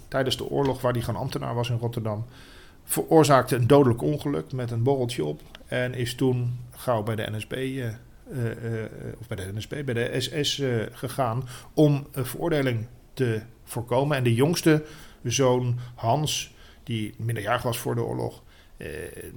tijdens 0.08 0.36
de 0.36 0.48
oorlog, 0.48 0.80
waar 0.80 0.92
hij 0.92 1.02
gewoon 1.02 1.20
ambtenaar 1.20 1.54
was 1.54 1.70
in 1.70 1.78
Rotterdam, 1.78 2.24
veroorzaakte 2.84 3.56
een 3.56 3.66
dodelijk 3.66 4.02
ongeluk 4.02 4.52
met 4.52 4.70
een 4.70 4.82
borreltje 4.82 5.24
op. 5.24 5.40
En 5.66 5.94
is 5.94 6.14
toen 6.14 6.58
gauw 6.70 7.02
bij 7.02 7.16
de 7.16 7.30
NSB, 7.30 7.52
uh, 7.52 7.84
uh, 7.84 8.44
uh, 8.44 8.82
of 9.20 9.26
bij 9.26 9.36
de 9.36 9.52
NSB, 9.54 9.84
bij 9.84 9.94
de 9.94 10.20
SS 10.20 10.62
gegaan 10.92 11.48
om 11.74 12.06
een 12.12 12.26
veroordeling 12.26 12.86
te 13.14 13.42
voorkomen. 13.64 14.16
En 14.16 14.24
de 14.24 14.34
jongste 14.34 14.84
zoon, 15.22 15.78
Hans, 15.94 16.54
die 16.82 17.14
minderjarig 17.16 17.62
was 17.62 17.78
voor 17.78 17.94
de 17.94 18.02
oorlog, 18.02 18.42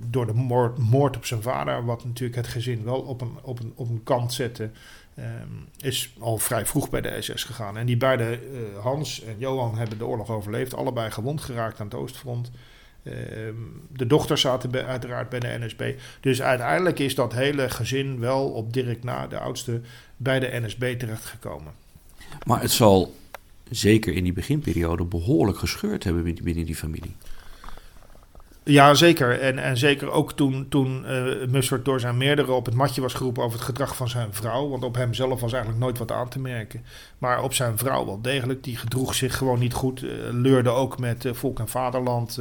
door 0.10 0.26
de 0.26 0.34
moord, 0.34 0.78
moord, 0.78 1.18
op 1.18 1.26
zijn 1.26 1.42
vader, 1.42 1.86
wat 1.86 2.06
natuurlijk 2.06 2.36
het 2.36 2.48
gezin 2.48 2.84
wel 2.84 3.00
op 3.02 3.22
een, 3.22 3.38
op 3.42 3.60
een, 3.60 3.74
op 3.76 3.90
een 3.90 4.04
kant 4.04 4.34
zette, 4.34 4.70
Um, 5.18 5.68
is 5.78 6.14
al 6.20 6.38
vrij 6.38 6.66
vroeg 6.66 6.90
bij 6.90 7.02
de 7.02 7.18
SS 7.20 7.44
gegaan. 7.44 7.78
En 7.78 7.86
die 7.86 7.98
beide, 7.98 8.40
uh, 8.54 8.80
Hans 8.80 9.24
en 9.24 9.36
Johan, 9.38 9.78
hebben 9.78 9.98
de 9.98 10.06
oorlog 10.06 10.30
overleefd. 10.30 10.74
Allebei 10.74 11.12
gewond 11.12 11.42
geraakt 11.42 11.80
aan 11.80 11.86
het 11.86 11.96
Oostfront. 11.96 12.52
Ehm, 13.04 13.56
de 13.90 14.08
dochters 14.08 14.42
zaten 14.42 14.86
uiteraard 14.86 15.30
bij 15.30 15.40
de 15.40 15.58
NSB. 15.60 15.94
Dus 16.20 16.42
uiteindelijk 16.42 17.00
is 17.00 17.16
dat 17.16 17.34
hele 17.34 17.70
gezin 17.70 18.20
wel 18.20 18.50
op 18.50 18.74
Dirk 18.74 19.04
na, 19.04 19.28
de 19.28 19.40
oudste, 19.40 19.82
bij 20.18 20.40
de 20.40 20.60
NSB 20.62 21.00
terechtgekomen. 21.00 21.74
Maar 22.46 22.62
het 22.62 22.72
zal 22.72 23.16
zeker 23.70 24.14
in 24.14 24.24
die 24.24 24.34
beginperiode 24.34 25.04
behoorlijk 25.04 25.58
gescheurd 25.58 26.04
hebben 26.04 26.24
binnen 26.44 26.66
die 26.66 26.76
familie. 26.76 27.16
Ja, 28.64 28.94
zeker. 28.94 29.40
En, 29.40 29.60
en 29.60 29.78
zeker 29.78 30.12
ook 30.12 30.34
toen, 30.34 30.66
toen 30.70 31.06
uh, 31.08 31.48
Mussert 31.48 31.86
door 31.86 32.00
zijn 32.00 32.18
meerdere 32.18 32.52
op 32.52 32.66
het 32.66 32.74
matje 32.74 33.02
was 33.02 33.14
geroepen 33.14 33.44
over 33.44 33.58
het 33.58 33.68
gedrag 33.68 33.96
van 33.96 34.10
zijn 34.10 34.34
vrouw. 34.34 34.70
Want 34.70 34.84
op 34.84 34.96
hemzelf 34.96 35.42
was 35.42 35.54
eigenlijk 35.54 35.84
nooit 35.84 35.98
wat 35.98 36.12
aan 36.12 36.30
te 36.30 36.40
merken. 36.40 36.86
Maar 37.18 37.44
op 37.44 37.54
zijn 37.54 37.78
vrouw 37.78 38.06
wel 38.06 38.22
degelijk. 38.22 38.64
Die 38.64 38.78
gedroeg 38.78 39.16
zich 39.16 39.38
gewoon 39.38 39.60
niet 39.60 39.74
goed. 39.74 40.02
Uh, 40.04 40.12
leurde 40.32 40.70
ook 40.70 41.00
met 41.00 41.26
uh, 41.26 41.34
volk 41.34 41.60
en 41.60 41.68
vaderland. 41.68 42.40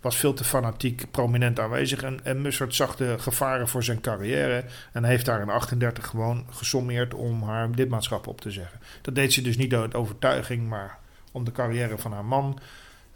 was 0.00 0.16
veel 0.16 0.34
te 0.34 0.44
fanatiek, 0.44 1.04
prominent 1.10 1.60
aanwezig. 1.60 2.02
En, 2.02 2.20
en 2.22 2.42
Mussert 2.42 2.74
zag 2.74 2.96
de 2.96 3.14
gevaren 3.18 3.68
voor 3.68 3.84
zijn 3.84 4.00
carrière. 4.00 4.64
En 4.92 5.04
heeft 5.04 5.26
daar 5.26 5.40
in 5.40 5.48
38 5.48 6.06
gewoon 6.06 6.46
gesommeerd 6.50 7.14
om 7.14 7.42
haar 7.42 7.68
lidmaatschap 7.74 8.26
op 8.26 8.40
te 8.40 8.50
zeggen. 8.50 8.80
Dat 9.02 9.14
deed 9.14 9.32
ze 9.32 9.42
dus 9.42 9.56
niet 9.56 9.74
uit 9.74 9.94
overtuiging, 9.94 10.68
maar 10.68 10.98
om 11.32 11.44
de 11.44 11.52
carrière 11.52 11.98
van 11.98 12.12
haar 12.12 12.24
man 12.24 12.58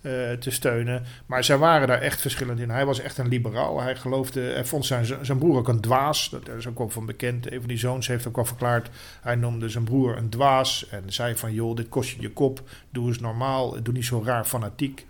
uh, 0.06 0.32
te 0.32 0.50
steunen. 0.50 1.04
Maar 1.26 1.44
zij 1.44 1.56
waren 1.58 1.88
daar 1.88 2.00
echt 2.00 2.20
verschillend 2.20 2.60
in. 2.60 2.70
Hij 2.70 2.84
was 2.86 3.00
echt 3.00 3.18
een 3.18 3.28
liberaal. 3.28 3.80
Hij 3.80 3.96
geloofde, 3.96 4.40
hij 4.40 4.64
vond 4.64 4.86
zijn, 4.86 5.06
zijn 5.22 5.38
broer 5.38 5.56
ook 5.56 5.68
een 5.68 5.80
dwaas. 5.80 6.30
Dat 6.30 6.48
is 6.48 6.66
ook 6.66 6.78
wel 6.78 6.88
van 6.88 7.06
bekend. 7.06 7.52
Een 7.52 7.58
van 7.58 7.68
die 7.68 7.78
zoons 7.78 8.06
heeft 8.06 8.28
ook 8.28 8.38
al 8.38 8.44
verklaard. 8.44 8.90
Hij 9.20 9.34
noemde 9.34 9.68
zijn 9.68 9.84
broer 9.84 10.16
een 10.16 10.28
dwaas. 10.28 10.88
En 10.88 11.02
zei 11.06 11.36
van, 11.36 11.52
joh, 11.52 11.76
dit 11.76 11.88
kost 11.88 12.10
je 12.10 12.20
je 12.20 12.30
kop. 12.30 12.62
Doe 12.90 13.06
eens 13.06 13.20
normaal. 13.20 13.82
Doe 13.82 13.94
niet 13.94 14.04
zo 14.04 14.22
raar 14.24 14.44
fanatiek. 14.44 15.06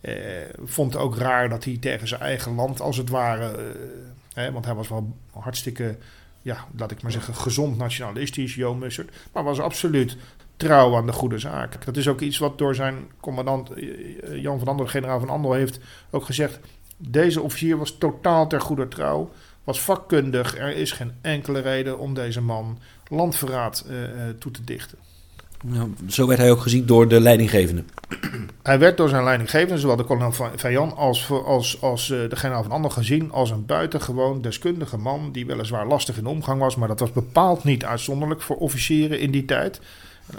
Uh, 0.00 0.14
vond 0.64 0.96
ook 0.96 1.16
raar 1.16 1.48
dat 1.48 1.64
hij 1.64 1.76
tegen 1.80 2.08
zijn 2.08 2.20
eigen 2.20 2.54
land, 2.54 2.80
als 2.80 2.96
het 2.96 3.08
ware... 3.08 3.58
Uh, 3.58 3.64
hè, 4.34 4.52
want 4.52 4.64
hij 4.64 4.74
was 4.74 4.88
wel 4.88 5.16
hartstikke 5.30 5.96
ja, 6.42 6.66
laat 6.76 6.90
ik 6.90 7.02
maar 7.02 7.12
zeggen, 7.12 7.34
gezond 7.34 7.76
nationalistisch, 7.76 8.54
Jo 8.54 8.74
Mussert. 8.74 9.16
Maar 9.32 9.44
was 9.44 9.60
absoluut 9.60 10.16
trouw 10.60 10.96
aan 10.96 11.06
de 11.06 11.12
goede 11.12 11.38
zaak. 11.38 11.84
Dat 11.84 11.96
is 11.96 12.08
ook 12.08 12.20
iets 12.20 12.38
wat 12.38 12.58
door 12.58 12.74
zijn 12.74 12.96
commandant 13.20 13.70
eh, 13.70 13.88
eh, 14.22 14.42
Jan 14.42 14.58
van 14.58 14.68
Andel, 14.68 14.86
generaal 14.86 15.20
van 15.20 15.28
Andel, 15.28 15.52
heeft 15.52 15.80
ook 16.10 16.24
gezegd. 16.24 16.60
Deze 16.96 17.40
officier 17.40 17.78
was 17.78 17.96
totaal 17.98 18.46
ter 18.46 18.60
goede 18.60 18.88
trouw, 18.88 19.30
was 19.64 19.80
vakkundig. 19.80 20.58
Er 20.58 20.76
is 20.76 20.92
geen 20.92 21.12
enkele 21.20 21.60
reden 21.60 21.98
om 21.98 22.14
deze 22.14 22.40
man 22.40 22.78
landverraad 23.08 23.84
uh, 23.88 23.96
toe 24.38 24.52
te 24.52 24.64
dichten. 24.64 24.98
Nou, 25.64 25.90
zo 26.08 26.26
werd 26.26 26.38
hij 26.38 26.50
ook 26.50 26.60
gezien 26.60 26.86
door 26.86 27.08
de 27.08 27.20
leidinggevende. 27.20 27.84
Hij 28.62 28.78
werd 28.78 28.96
door 28.96 29.08
zijn 29.08 29.24
leidinggevende, 29.24 29.78
zowel 29.78 29.96
de 29.96 30.04
kolonel 30.04 30.32
Vajan 30.56 30.96
als, 30.96 31.30
als, 31.30 31.82
als 31.82 32.08
uh, 32.08 32.28
de 32.28 32.36
generaal 32.36 32.62
van 32.62 32.72
Andel 32.72 32.90
gezien 32.90 33.32
als 33.32 33.50
een 33.50 33.66
buitengewoon 33.66 34.42
deskundige 34.42 34.96
man 34.96 35.32
die 35.32 35.46
weliswaar 35.46 35.86
lastig 35.86 36.16
in 36.16 36.22
de 36.22 36.28
omgang 36.28 36.60
was, 36.60 36.76
maar 36.76 36.88
dat 36.88 37.00
was 37.00 37.12
bepaald 37.12 37.64
niet 37.64 37.84
uitzonderlijk 37.84 38.42
voor 38.42 38.56
officieren 38.56 39.20
in 39.20 39.30
die 39.30 39.44
tijd. 39.44 39.80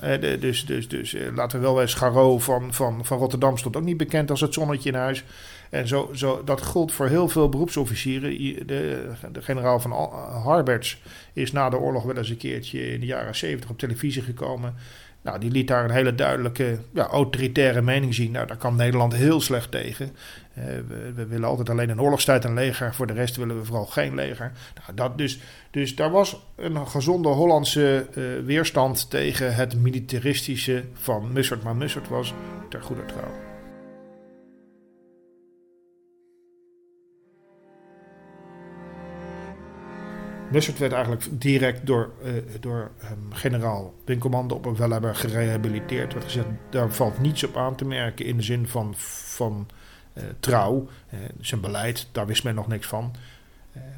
Uh, 0.04 0.40
dus 0.42 0.66
dus, 0.66 0.88
dus 0.88 1.14
uh, 1.14 1.36
laten 1.36 1.60
we 1.60 1.66
wel 1.66 1.82
eens 1.82 1.94
Garot 1.94 2.44
van, 2.44 2.74
van, 2.74 3.06
van 3.06 3.18
Rotterdam 3.18 3.58
stond 3.58 3.76
ook 3.78 3.84
niet 3.84 3.98
bekend 3.98 4.30
als 4.30 4.42
het 4.42 4.54
zonnetje 4.54 4.90
in 4.90 4.96
huis. 4.96 5.24
En 5.70 5.88
zo, 5.88 6.10
zo, 6.14 6.44
dat 6.44 6.62
gold 6.62 6.92
voor 6.92 7.08
heel 7.08 7.28
veel 7.28 7.50
beroepsofficieren. 7.50 8.30
De, 8.68 9.12
de 9.32 9.42
generaal 9.42 9.80
van 9.80 9.92
Harberts 10.44 11.02
is 11.34 11.52
na 11.52 11.70
de 11.70 11.78
oorlog 11.78 12.04
wel 12.04 12.18
eens 12.18 12.30
een 12.30 12.38
keertje 12.38 12.94
in 12.94 13.00
de 13.00 13.06
jaren 13.06 13.36
70 13.36 13.70
op 13.70 13.78
televisie 13.78 14.22
gekomen. 14.22 14.76
Nou, 15.22 15.40
die 15.40 15.52
liet 15.52 15.68
daar 15.68 15.84
een 15.84 15.92
hele 15.92 16.16
duidelijke 16.16 16.80
ja, 16.94 17.08
autoritaire 17.08 17.82
mening 17.82 18.14
zien. 18.14 18.32
Nou, 18.32 18.48
daar 18.48 18.58
kan 18.58 18.76
Nederland 18.76 19.14
heel 19.14 19.42
slecht 19.42 19.72
tegen. 19.72 20.16
Uh, 20.58 20.66
we, 20.88 21.14
we, 21.16 21.26
willen 21.26 21.50
altijd 21.50 21.70
alleen 21.70 21.90
in 21.90 22.02
oorlogstijd 22.02 22.44
een 22.44 22.54
leger. 22.54 22.96
Voor 22.96 23.08
de 23.08 23.14
rest 23.14 23.36
willen 23.36 23.58
we 23.60 23.66
vooral 23.66 23.86
geen 23.86 24.16
leger. 24.16 24.52
Nou, 24.76 24.96
dat 24.96 25.18
dus, 25.18 25.40
dus 25.72 25.96
daar 25.96 26.12
was 26.12 26.46
een 26.56 26.88
gezonde 26.88 27.30
Hollandse 27.30 28.08
uh, 28.16 28.46
weerstand 28.46 29.10
tegen 29.10 29.56
het 29.56 29.76
militaristische 29.76 30.84
van 30.94 31.32
Mussert. 31.32 31.64
Maar 31.64 31.76
Mussert 31.76 32.08
was 32.08 32.34
ter 32.70 32.82
goede 32.82 33.06
trouw. 33.06 33.52
Mussert 40.52 40.78
werd 40.78 40.92
eigenlijk 40.92 41.28
direct 41.32 41.86
door, 41.86 42.12
uh, 42.24 42.32
door 42.60 42.92
um, 43.04 43.34
generaal 43.34 43.94
Winkelman 44.06 44.52
op 44.52 44.66
een 44.66 44.76
welhebber 44.76 45.16
gerehabiliteerd. 45.16 46.14
Werd 46.14 46.26
gezegd, 46.26 46.48
daar 46.70 46.92
valt 46.92 47.20
niets 47.20 47.44
op 47.44 47.58
aan 47.58 47.76
te 47.76 47.86
merken 47.86 48.26
in 48.26 48.38
de 48.38 48.44
zin 48.44 48.68
van, 48.68 48.94
van 48.98 49.68
trouw. 50.40 50.88
Uh, 51.14 51.20
zijn 51.42 51.62
beleid, 51.62 52.08
daar 52.12 52.28
wist 52.28 52.44
men 52.44 52.56
nog 52.56 52.68
niks 52.68 52.88
van. 52.88 53.16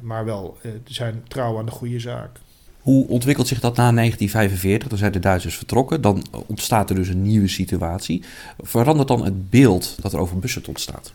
maar 0.00 0.24
wel 0.24 0.58
zijn 0.84 1.24
trouw 1.28 1.58
aan 1.58 1.66
de 1.66 1.70
goede 1.70 2.00
zaak. 2.00 2.38
Hoe 2.80 3.08
ontwikkelt 3.08 3.48
zich 3.48 3.60
dat 3.60 3.76
na 3.76 3.92
1945? 3.92 4.88
Dan 4.88 4.98
zijn 4.98 5.12
de 5.12 5.18
Duitsers 5.18 5.56
vertrokken. 5.56 6.00
Dan 6.00 6.26
ontstaat 6.46 6.90
er 6.90 6.96
dus 6.96 7.08
een 7.08 7.22
nieuwe 7.22 7.48
situatie. 7.48 8.22
Verandert 8.60 9.08
dan 9.08 9.24
het 9.24 9.50
beeld 9.50 9.96
dat 10.02 10.12
er 10.12 10.18
over 10.18 10.36
Mussert 10.36 10.68
ontstaat? 10.68 11.12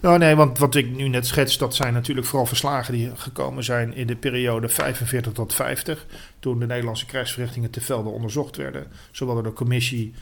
Nou 0.00 0.18
nee, 0.18 0.34
want 0.34 0.58
wat 0.58 0.74
ik 0.74 0.96
nu 0.96 1.08
net 1.08 1.26
schets, 1.26 1.58
dat 1.58 1.74
zijn 1.74 1.92
natuurlijk 1.92 2.26
vooral 2.26 2.46
verslagen 2.46 2.92
die 2.92 3.10
gekomen 3.16 3.64
zijn 3.64 3.94
in 3.94 4.06
de 4.06 4.16
periode 4.16 4.68
45 4.68 5.32
tot 5.32 5.54
50. 5.54 6.06
Toen 6.38 6.58
de 6.58 6.66
Nederlandse 6.66 7.06
krijgsverrichtingen 7.06 7.70
te 7.70 7.80
velde 7.80 8.08
onderzocht 8.08 8.56
werden. 8.56 8.86
Zowel 9.10 9.34
door 9.34 9.42
de 9.42 9.52
commissie 9.52 10.12
eh, 10.14 10.20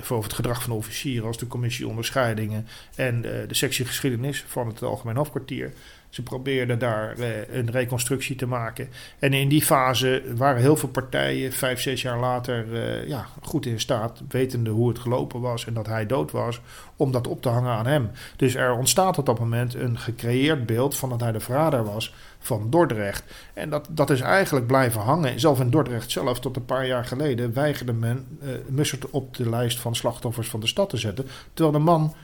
voor 0.00 0.22
het 0.22 0.32
gedrag 0.32 0.62
van 0.62 0.72
officieren 0.72 1.26
als 1.26 1.38
de 1.38 1.46
commissie 1.46 1.88
onderscheidingen 1.88 2.66
en 2.94 3.16
eh, 3.24 3.48
de 3.48 3.54
sectie 3.54 3.84
geschiedenis 3.84 4.44
van 4.46 4.66
het 4.66 4.82
Algemeen 4.82 5.16
Hofkwartier. 5.16 5.72
Ze 6.14 6.22
probeerden 6.22 6.78
daar 6.78 7.18
eh, 7.18 7.54
een 7.56 7.70
reconstructie 7.70 8.36
te 8.36 8.46
maken. 8.46 8.88
En 9.18 9.32
in 9.32 9.48
die 9.48 9.62
fase 9.62 10.22
waren 10.36 10.60
heel 10.60 10.76
veel 10.76 10.88
partijen, 10.88 11.52
vijf, 11.52 11.80
zes 11.80 12.02
jaar 12.02 12.18
later, 12.18 12.74
eh, 12.74 13.08
ja, 13.08 13.26
goed 13.42 13.66
in 13.66 13.80
staat, 13.80 14.22
wetende 14.28 14.70
hoe 14.70 14.88
het 14.88 14.98
gelopen 14.98 15.40
was 15.40 15.66
en 15.66 15.74
dat 15.74 15.86
hij 15.86 16.06
dood 16.06 16.30
was, 16.30 16.60
om 16.96 17.12
dat 17.12 17.26
op 17.26 17.42
te 17.42 17.48
hangen 17.48 17.72
aan 17.72 17.86
hem. 17.86 18.10
Dus 18.36 18.54
er 18.54 18.76
ontstaat 18.76 19.18
op 19.18 19.26
dat 19.26 19.38
moment 19.38 19.74
een 19.74 19.98
gecreëerd 19.98 20.66
beeld 20.66 20.96
van 20.96 21.08
dat 21.08 21.20
hij 21.20 21.32
de 21.32 21.40
verrader 21.40 21.84
was 21.84 22.14
van 22.38 22.70
Dordrecht. 22.70 23.24
En 23.54 23.70
dat, 23.70 23.88
dat 23.90 24.10
is 24.10 24.20
eigenlijk 24.20 24.66
blijven 24.66 25.00
hangen. 25.00 25.40
Zelf 25.40 25.60
in 25.60 25.70
Dordrecht 25.70 26.10
zelf, 26.10 26.40
tot 26.40 26.56
een 26.56 26.64
paar 26.64 26.86
jaar 26.86 27.04
geleden, 27.04 27.52
weigerde 27.52 27.92
men 27.92 28.38
uh, 28.42 28.48
Mussert 28.68 29.10
op 29.10 29.36
de 29.36 29.48
lijst 29.48 29.80
van 29.80 29.94
slachtoffers 29.94 30.48
van 30.48 30.60
de 30.60 30.66
stad 30.66 30.90
te 30.90 30.96
zetten. 30.96 31.26
Terwijl 31.52 31.78
de 31.78 31.84
man 31.84 32.14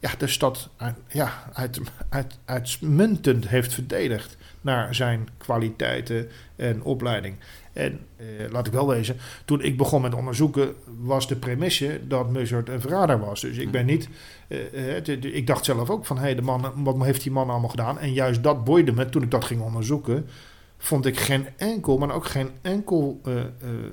ja, 0.00 0.10
de 0.18 0.26
stad 0.26 0.68
ja, 1.08 1.50
uit, 1.52 1.80
uit, 2.08 2.38
uitmuntend 2.44 3.48
heeft 3.48 3.74
verdedigd 3.74 4.36
naar 4.60 4.94
zijn 4.94 5.28
kwaliteiten 5.38 6.28
en 6.56 6.82
opleiding. 6.82 7.36
En 7.72 8.00
eh, 8.16 8.26
laat 8.50 8.66
ik 8.66 8.72
wel 8.72 8.88
wezen, 8.88 9.16
toen 9.44 9.62
ik 9.62 9.76
begon 9.76 10.02
met 10.02 10.14
onderzoeken, 10.14 10.74
was 11.00 11.28
de 11.28 11.36
premisse 11.36 12.00
dat 12.08 12.30
Muzzard 12.30 12.68
een 12.68 12.80
verrader 12.80 13.18
was. 13.18 13.40
Dus 13.40 13.56
ik 13.56 13.70
ben 13.70 13.86
niet. 13.86 14.08
Eh, 14.48 14.96
eh 14.96 15.22
ik 15.22 15.46
dacht 15.46 15.64
zelf 15.64 15.90
ook 15.90 16.06
van 16.06 16.16
hé, 16.16 16.22
hey, 16.22 16.34
de 16.34 16.42
man, 16.42 16.72
wat 16.76 17.04
heeft 17.04 17.22
die 17.22 17.32
man 17.32 17.50
allemaal 17.50 17.68
gedaan? 17.68 17.98
En 17.98 18.12
juist 18.12 18.42
dat 18.42 18.64
boeide 18.64 18.92
me 18.92 19.08
toen 19.08 19.22
ik 19.22 19.30
dat 19.30 19.44
ging 19.44 19.60
onderzoeken. 19.60 20.26
Vond 20.78 21.06
ik 21.06 21.18
geen 21.18 21.46
enkel, 21.56 21.98
maar 21.98 22.14
ook 22.14 22.26
geen 22.26 22.50
enkel 22.62 23.20
uh, 23.24 23.34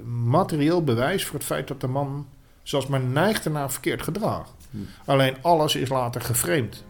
materieel 0.05 0.83
bewijs 0.83 1.25
voor 1.25 1.35
het 1.35 1.47
feit 1.47 1.67
dat 1.67 1.81
de 1.81 1.87
man, 1.87 2.27
zoals 2.63 2.87
men 2.87 3.11
neigde 3.11 3.49
naar 3.49 3.71
verkeerd 3.71 4.01
gedrag. 4.01 4.55
Alleen 5.05 5.35
alles 5.41 5.75
is 5.75 5.89
later 5.89 6.21
geframed. 6.21 6.85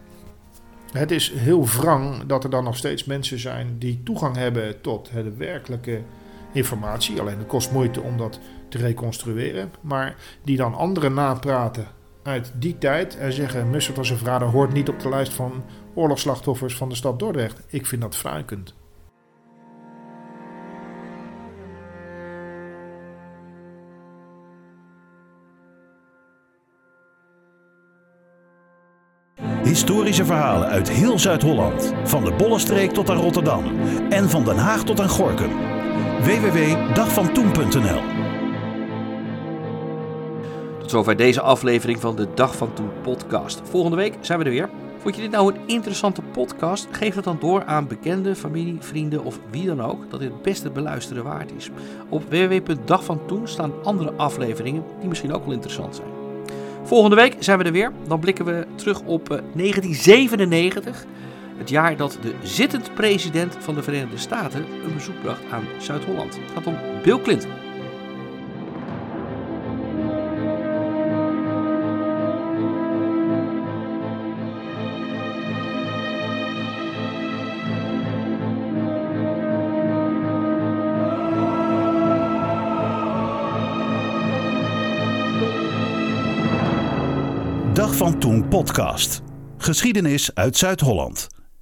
Het 0.92 1.10
is 1.10 1.32
heel 1.32 1.66
wrang 1.66 2.26
dat 2.26 2.44
er 2.44 2.50
dan 2.50 2.64
nog 2.64 2.76
steeds 2.76 3.04
mensen 3.04 3.38
zijn 3.38 3.78
die 3.78 4.02
toegang 4.02 4.36
hebben 4.36 4.80
tot 4.80 5.10
de 5.12 5.34
werkelijke 5.36 6.02
informatie. 6.52 7.20
Alleen 7.20 7.38
het 7.38 7.46
kost 7.46 7.72
moeite 7.72 8.00
om 8.00 8.16
dat 8.16 8.40
te 8.68 8.78
reconstrueren. 8.78 9.72
Maar 9.80 10.16
die 10.42 10.56
dan 10.56 10.74
anderen 10.74 11.14
napraten 11.14 11.86
uit 12.22 12.52
die 12.54 12.78
tijd 12.78 13.16
en 13.16 13.32
zeggen: 13.32 13.70
Mussert 13.70 13.98
als 13.98 14.10
een 14.10 14.16
verrader 14.16 14.48
hoort 14.48 14.72
niet 14.72 14.88
op 14.88 15.00
de 15.00 15.08
lijst 15.08 15.32
van 15.32 15.64
oorlogsslachtoffers 15.94 16.76
van 16.76 16.88
de 16.88 16.94
stad 16.94 17.18
Dordrecht. 17.18 17.60
Ik 17.66 17.86
vind 17.86 18.02
dat 18.02 18.16
fruikend. 18.16 18.74
Historische 29.68 30.24
verhalen 30.24 30.68
uit 30.68 30.90
heel 30.90 31.18
Zuid-Holland. 31.18 31.92
Van 32.04 32.24
de 32.24 32.32
Bollenstreek 32.32 32.92
tot 32.92 33.10
aan 33.10 33.16
Rotterdam. 33.16 33.64
En 34.10 34.30
van 34.30 34.44
Den 34.44 34.56
Haag 34.56 34.84
tot 34.84 35.00
aan 35.00 35.08
Gorkum. 35.08 35.50
www.dagvantoen.nl 36.20 38.02
Tot 40.78 40.90
zover 40.90 41.16
deze 41.16 41.40
aflevering 41.40 42.00
van 42.00 42.16
de 42.16 42.28
Dag 42.34 42.56
van 42.56 42.72
Toen 42.72 42.90
podcast. 43.02 43.60
Volgende 43.64 43.96
week 43.96 44.16
zijn 44.20 44.38
we 44.38 44.44
er 44.44 44.50
weer. 44.50 44.70
Vond 44.98 45.14
je 45.16 45.22
dit 45.22 45.30
nou 45.30 45.54
een 45.54 45.60
interessante 45.66 46.22
podcast? 46.22 46.88
Geef 46.90 47.14
het 47.14 47.24
dan 47.24 47.38
door 47.40 47.64
aan 47.64 47.86
bekenden, 47.86 48.36
familie, 48.36 48.76
vrienden 48.80 49.24
of 49.24 49.38
wie 49.50 49.66
dan 49.66 49.82
ook 49.82 50.10
dat 50.10 50.20
dit 50.20 50.32
het 50.32 50.42
beste 50.42 50.70
beluisteren 50.70 51.24
waard 51.24 51.52
is. 51.56 51.70
Op 52.08 52.22
www.dagvantoen 52.30 53.48
staan 53.48 53.72
andere 53.84 54.12
afleveringen 54.12 54.84
die 54.98 55.08
misschien 55.08 55.32
ook 55.32 55.44
wel 55.44 55.54
interessant 55.54 55.96
zijn. 55.96 56.17
Volgende 56.88 57.16
week 57.16 57.36
zijn 57.38 57.58
we 57.58 57.64
er 57.64 57.72
weer. 57.72 57.92
Dan 58.06 58.20
blikken 58.20 58.44
we 58.44 58.66
terug 58.74 59.00
op 59.00 59.28
1997. 59.28 61.04
Het 61.56 61.68
jaar 61.68 61.96
dat 61.96 62.18
de 62.20 62.34
zittend 62.42 62.94
president 62.94 63.56
van 63.58 63.74
de 63.74 63.82
Verenigde 63.82 64.18
Staten 64.18 64.64
een 64.84 64.94
bezoek 64.94 65.20
bracht 65.22 65.42
aan 65.50 65.64
Zuid-Holland. 65.78 66.34
Het 66.34 66.50
gaat 66.54 66.66
om 66.66 66.76
Bill 67.02 67.20
Clinton. 67.20 67.67
Van 87.98 88.18
Toen 88.18 88.48
podcast. 88.48 89.22
Geschiedenis 89.56 90.34
uit 90.34 90.56
Zuid-Holland. 90.56 91.37